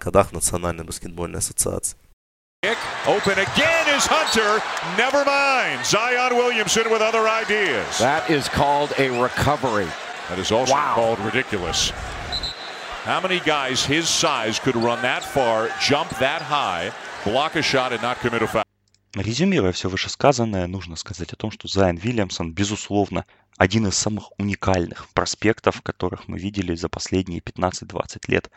годах 0.00 0.32
Национальной 0.32 0.84
баскетбольной 0.84 1.40
ассоциации. 1.40 1.98
Open 3.06 3.38
again 3.38 3.88
is 3.94 4.06
Hunter. 4.06 4.62
Never 4.96 5.24
mind. 5.24 5.84
Zion 5.84 6.36
Williamson 6.36 6.90
with 6.90 7.02
other 7.02 7.28
ideas. 7.28 7.98
That 7.98 8.30
is 8.30 8.48
called 8.48 8.92
a 8.98 9.10
recovery. 9.20 9.88
That 10.30 10.38
is 10.38 10.50
also 10.50 10.72
wow. 10.72 10.94
called 10.94 11.18
ridiculous. 11.20 11.92
How 13.04 13.20
many 13.20 13.40
guys 13.40 13.84
his 13.84 14.08
size 14.08 14.58
could 14.58 14.76
run 14.76 15.02
that 15.02 15.22
far, 15.22 15.68
jump 15.78 16.08
that 16.20 16.40
high, 16.40 16.90
block 17.24 17.54
a 17.56 17.62
shot 17.62 17.92
and 17.92 18.00
not 18.00 18.18
commit 18.20 18.40
a 18.40 18.46
foul? 18.46 18.64
Резюмируя 19.14 19.72
все 19.72 19.88
вышесказанное, 19.90 20.66
нужно 20.66 20.96
сказать 20.96 21.32
о 21.34 21.36
том, 21.36 21.50
что 21.50 21.68
Зайан 21.68 21.96
Вильямсон, 21.96 22.52
безусловно, 22.52 23.26
один 23.58 23.86
из 23.86 23.96
самых 23.96 24.32
уникальных 24.38 25.08
проспектов, 25.10 25.82
которых 25.82 26.28
мы 26.28 26.38
видели 26.38 26.74
за 26.74 26.88
последние 26.88 27.40
15-20 27.40 28.22
лет 28.28 28.50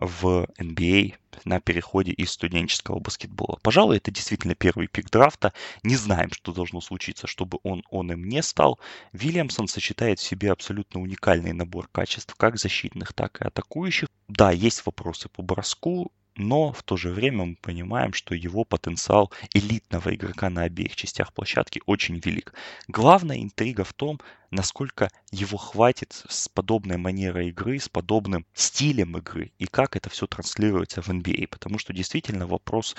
в 0.00 0.46
NBA 0.58 1.14
а 1.14 1.38
на 1.44 1.60
переходе 1.60 2.12
из 2.12 2.32
студенческого 2.32 2.98
баскетбола. 2.98 3.58
Пожалуй, 3.62 3.96
это 3.98 4.10
действительно 4.10 4.54
первый 4.54 4.88
пик 4.88 5.10
драфта. 5.10 5.52
Не 5.82 5.96
знаем, 5.96 6.30
что 6.32 6.52
должно 6.52 6.80
случиться, 6.80 7.26
чтобы 7.26 7.58
он, 7.62 7.84
он 7.90 8.12
им 8.12 8.24
не 8.24 8.42
стал. 8.42 8.80
Вильямсон 9.12 9.68
сочетает 9.68 10.18
в 10.18 10.24
себе 10.24 10.50
абсолютно 10.50 11.00
уникальный 11.00 11.52
набор 11.52 11.88
качеств, 11.92 12.34
как 12.34 12.58
защитных, 12.58 13.12
так 13.12 13.40
и 13.40 13.44
атакующих. 13.44 14.08
Да, 14.28 14.50
есть 14.50 14.84
вопросы 14.84 15.28
по 15.28 15.42
броску, 15.42 16.12
но 16.38 16.72
в 16.72 16.82
то 16.82 16.96
же 16.96 17.10
время 17.10 17.44
мы 17.44 17.56
понимаем, 17.56 18.12
что 18.12 18.34
его 18.34 18.64
потенциал 18.64 19.32
элитного 19.52 20.14
игрока 20.14 20.48
на 20.48 20.62
обеих 20.62 20.96
частях 20.96 21.32
площадки 21.32 21.82
очень 21.84 22.18
велик. 22.18 22.54
Главная 22.86 23.42
интрига 23.42 23.84
в 23.84 23.92
том, 23.92 24.20
насколько 24.50 25.10
его 25.30 25.58
хватит 25.58 26.24
с 26.28 26.48
подобной 26.48 26.96
манерой 26.96 27.48
игры, 27.48 27.78
с 27.78 27.88
подобным 27.88 28.46
стилем 28.54 29.16
игры 29.18 29.52
и 29.58 29.66
как 29.66 29.96
это 29.96 30.08
все 30.10 30.26
транслируется 30.26 31.02
в 31.02 31.08
NBA. 31.08 31.44
А. 31.44 31.48
Потому 31.48 31.78
что 31.78 31.92
действительно 31.92 32.46
вопрос 32.46 32.96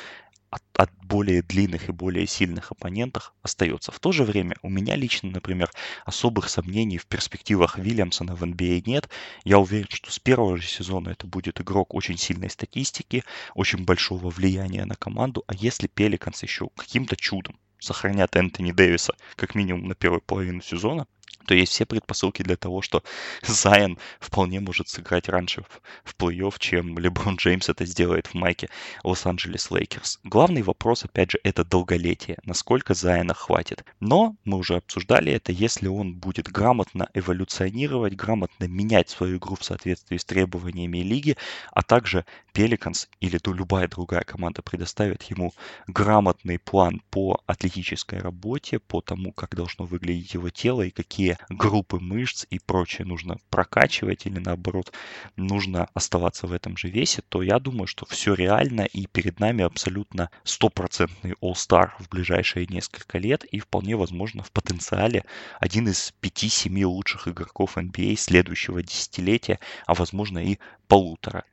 от, 0.50 0.64
от 0.78 0.91
более 1.04 1.41
длинных 1.41 1.89
и 1.89 1.91
более 1.91 2.28
сильных 2.28 2.72
оппонентах 2.72 3.34
остается. 3.41 3.91
В 3.91 4.00
то 4.00 4.12
же 4.12 4.24
время 4.24 4.56
у 4.62 4.70
меня 4.70 4.95
лично, 4.95 5.30
например, 5.30 5.70
особых 6.06 6.50
сомнений 6.50 6.97
в 6.97 7.06
перспективах 7.06 7.78
Вильямсона 7.78 8.36
в 8.36 8.43
NBA 8.43 8.84
а 8.86 8.89
нет. 8.89 9.10
Я 9.43 9.60
уверен, 9.60 9.88
что 9.89 10.12
с 10.12 10.20
первого 10.20 10.58
же 10.58 10.68
сезона 10.68 11.10
это 11.10 11.28
будет 11.28 11.62
игрок 11.62 11.93
очень 11.93 12.18
сильной 12.18 12.50
статистики, 12.50 13.24
очень 13.56 13.86
большого 13.86 14.30
влияния 14.30 14.86
на 14.86 14.95
команду. 14.95 15.43
А 15.47 15.54
если 15.54 15.88
Пеликанс 15.88 16.43
еще 16.43 16.70
каким-то 16.76 17.16
чудом 17.16 17.60
сохранят 17.80 18.36
Энтони 18.36 18.72
Дэвиса 18.72 19.16
как 19.36 19.56
минимум 19.56 19.88
на 19.88 19.95
первую 19.95 20.22
половину 20.22 20.62
сезона, 20.62 21.08
то 21.50 21.56
есть 21.56 21.72
все 21.72 21.88
предпосылки 21.88 22.43
для 22.43 22.58
того, 22.58 22.84
что 22.84 23.04
Зайон 23.41 23.97
вполне 24.20 24.60
может 24.60 24.88
сыграть 24.88 25.30
раньше 25.30 25.64
в, 25.64 25.82
в 26.04 26.16
плей-офф, 26.16 26.54
чем 26.60 27.00
Леброн 27.00 27.38
Джеймс 27.38 27.70
это 27.70 27.88
сделает 27.88 28.28
в 28.28 28.36
майке 28.36 28.70
Лос-Анджелес 29.04 29.72
Лейкерс. 29.72 30.20
Главный 30.24 30.62
вопрос, 30.62 31.06
опять 31.06 31.32
же, 31.32 31.39
это 31.43 31.66
долголетие. 31.66 32.38
Насколько 32.43 32.93
Зайона 32.93 33.34
хватит. 33.34 33.84
Но 34.00 34.36
мы 34.45 34.60
уже 34.60 34.76
обсуждали 34.76 35.32
это, 35.32 35.52
если 35.52 35.88
он 35.88 36.14
будет 36.14 36.52
грамотно 36.52 37.10
эволюционировать, 37.16 38.16
грамотно 38.16 38.66
менять 38.66 39.10
свою 39.10 39.38
игру 39.38 39.56
в 39.56 39.64
соответствии 39.64 40.18
с 40.18 40.26
требованиями 40.26 41.00
лиги, 41.00 41.36
а 41.72 41.82
также 41.82 42.26
Пеликанс 42.54 43.08
или 43.22 43.39
то 43.39 43.54
любая 43.54 43.88
другая 43.88 44.22
команда 44.22 44.62
предоставит 44.62 45.24
ему 45.24 45.54
грамотный 45.88 46.60
план 46.60 47.02
по 47.10 47.41
атлетической 47.47 48.20
работе, 48.20 48.78
по 48.78 49.02
тому, 49.02 49.32
как 49.32 49.56
должно 49.56 49.86
выглядеть 49.86 50.36
его 50.36 50.52
тело 50.52 50.84
и 50.84 50.91
какие 50.91 51.39
группы 51.48 52.00
мышц 52.00 52.46
и 52.50 52.60
прочее 52.60 53.06
нужно 53.06 53.38
прокачивать 53.50 54.26
или 54.26 54.40
наоборот 54.40 54.92
нужно 55.36 55.90
оставаться 55.94 56.48
в 56.48 56.54
этом 56.54 56.78
же 56.78 56.90
весе, 56.90 57.22
то 57.30 57.42
я 57.42 57.60
думаю, 57.60 57.88
что 57.88 58.06
все 58.06 58.34
реально 58.34 58.82
и 58.82 59.08
перед 59.08 59.40
нами 59.40 59.64
абсолютно 59.64 60.30
стопроцентный 60.44 61.34
All-Star 61.42 61.92
в 62.00 62.10
ближайшие 62.10 62.68
несколько 62.68 63.18
лет 63.18 63.44
и 63.46 63.60
вполне 63.60 63.96
возможно 63.96 64.44
в 64.44 64.52
потенциале 64.52 65.24
один 65.60 65.88
из 65.88 66.14
5-7 66.22 66.84
лучших 66.84 67.28
игроков 67.28 67.78
NBA 67.78 68.16
следующего 68.18 68.84
десятилетия, 68.84 69.60
а 69.86 69.94
возможно 69.94 70.40
и 70.40 70.58
полутора 70.88 71.44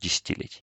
десятилетий. 0.00 0.62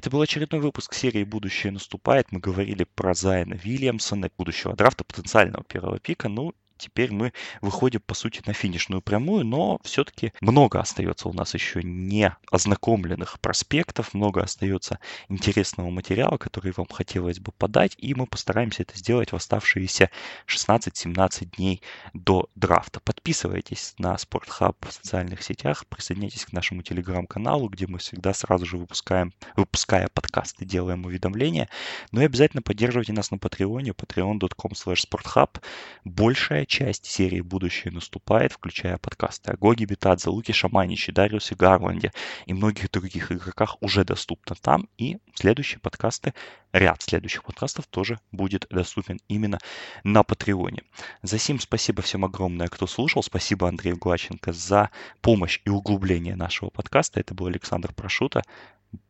Это 0.00 0.08
был 0.08 0.22
очередной 0.22 0.62
выпуск 0.62 0.94
серии 0.94 1.24
«Будущее 1.24 1.72
наступает». 1.72 2.32
Мы 2.32 2.40
говорили 2.40 2.84
про 2.84 3.12
Зайна 3.12 3.52
Вильямсона, 3.52 4.30
будущего 4.38 4.74
драфта, 4.74 5.04
потенциального 5.04 5.62
первого 5.62 5.98
пика. 5.98 6.30
Ну, 6.30 6.54
теперь 6.80 7.12
мы 7.12 7.32
выходим, 7.60 8.00
по 8.00 8.14
сути, 8.14 8.42
на 8.46 8.52
финишную 8.52 9.02
прямую, 9.02 9.44
но 9.44 9.78
все-таки 9.84 10.32
много 10.40 10.80
остается 10.80 11.28
у 11.28 11.32
нас 11.32 11.54
еще 11.54 11.82
не 11.82 12.34
ознакомленных 12.50 13.38
проспектов, 13.40 14.14
много 14.14 14.42
остается 14.42 14.98
интересного 15.28 15.90
материала, 15.90 16.38
который 16.38 16.72
вам 16.76 16.86
хотелось 16.86 17.38
бы 17.38 17.52
подать, 17.52 17.94
и 17.98 18.14
мы 18.14 18.26
постараемся 18.26 18.82
это 18.82 18.96
сделать 18.98 19.32
в 19.32 19.36
оставшиеся 19.36 20.10
16-17 20.46 21.56
дней 21.56 21.82
до 22.14 22.48
драфта. 22.54 23.00
Подписывайтесь 23.00 23.94
на 23.98 24.16
Спортхаб 24.18 24.76
в 24.86 24.92
социальных 24.92 25.42
сетях, 25.42 25.86
присоединяйтесь 25.86 26.46
к 26.46 26.52
нашему 26.52 26.82
телеграм-каналу, 26.82 27.68
где 27.68 27.86
мы 27.86 27.98
всегда 27.98 28.32
сразу 28.32 28.66
же 28.66 28.76
выпускаем, 28.76 29.32
выпуская 29.56 30.08
подкасты, 30.12 30.64
делаем 30.64 31.04
уведомления, 31.04 31.68
но 32.12 32.22
и 32.22 32.24
обязательно 32.24 32.62
поддерживайте 32.62 33.12
нас 33.12 33.30
на 33.30 33.38
Патреоне, 33.38 33.90
patreon.com 33.92 34.72
sporthub. 34.72 35.60
Большая 36.04 36.66
часть 36.70 37.04
серии 37.04 37.40
«Будущее 37.40 37.92
наступает», 37.92 38.52
включая 38.52 38.96
подкасты 38.96 39.50
о 39.50 39.56
Гоге 39.56 39.84
Бетадзе, 39.84 40.30
Луке 40.30 40.52
Шаманиче, 40.52 41.10
Дариусе 41.12 41.56
Гарланде 41.56 42.12
и 42.46 42.54
многих 42.54 42.90
других 42.90 43.32
игроках 43.32 43.76
уже 43.82 44.04
доступно 44.04 44.54
там. 44.54 44.88
И 44.96 45.18
следующие 45.34 45.80
подкасты, 45.80 46.32
ряд 46.72 47.02
следующих 47.02 47.42
подкастов 47.42 47.86
тоже 47.88 48.20
будет 48.30 48.66
доступен 48.70 49.18
именно 49.28 49.58
на 50.04 50.22
Патреоне. 50.22 50.84
За 51.22 51.38
сим 51.38 51.58
спасибо 51.58 52.02
всем 52.02 52.24
огромное, 52.24 52.68
кто 52.68 52.86
слушал. 52.86 53.22
Спасибо 53.22 53.68
Андрею 53.68 53.98
Глаченко 53.98 54.52
за 54.52 54.90
помощь 55.20 55.60
и 55.64 55.70
углубление 55.70 56.36
нашего 56.36 56.70
подкаста. 56.70 57.18
Это 57.18 57.34
был 57.34 57.48
Александр 57.48 57.92
Прошута. 57.92 58.42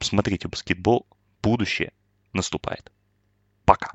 Смотрите 0.00 0.48
баскетбол. 0.48 1.06
Будущее 1.42 1.92
наступает. 2.32 2.90
Пока. 3.66 3.92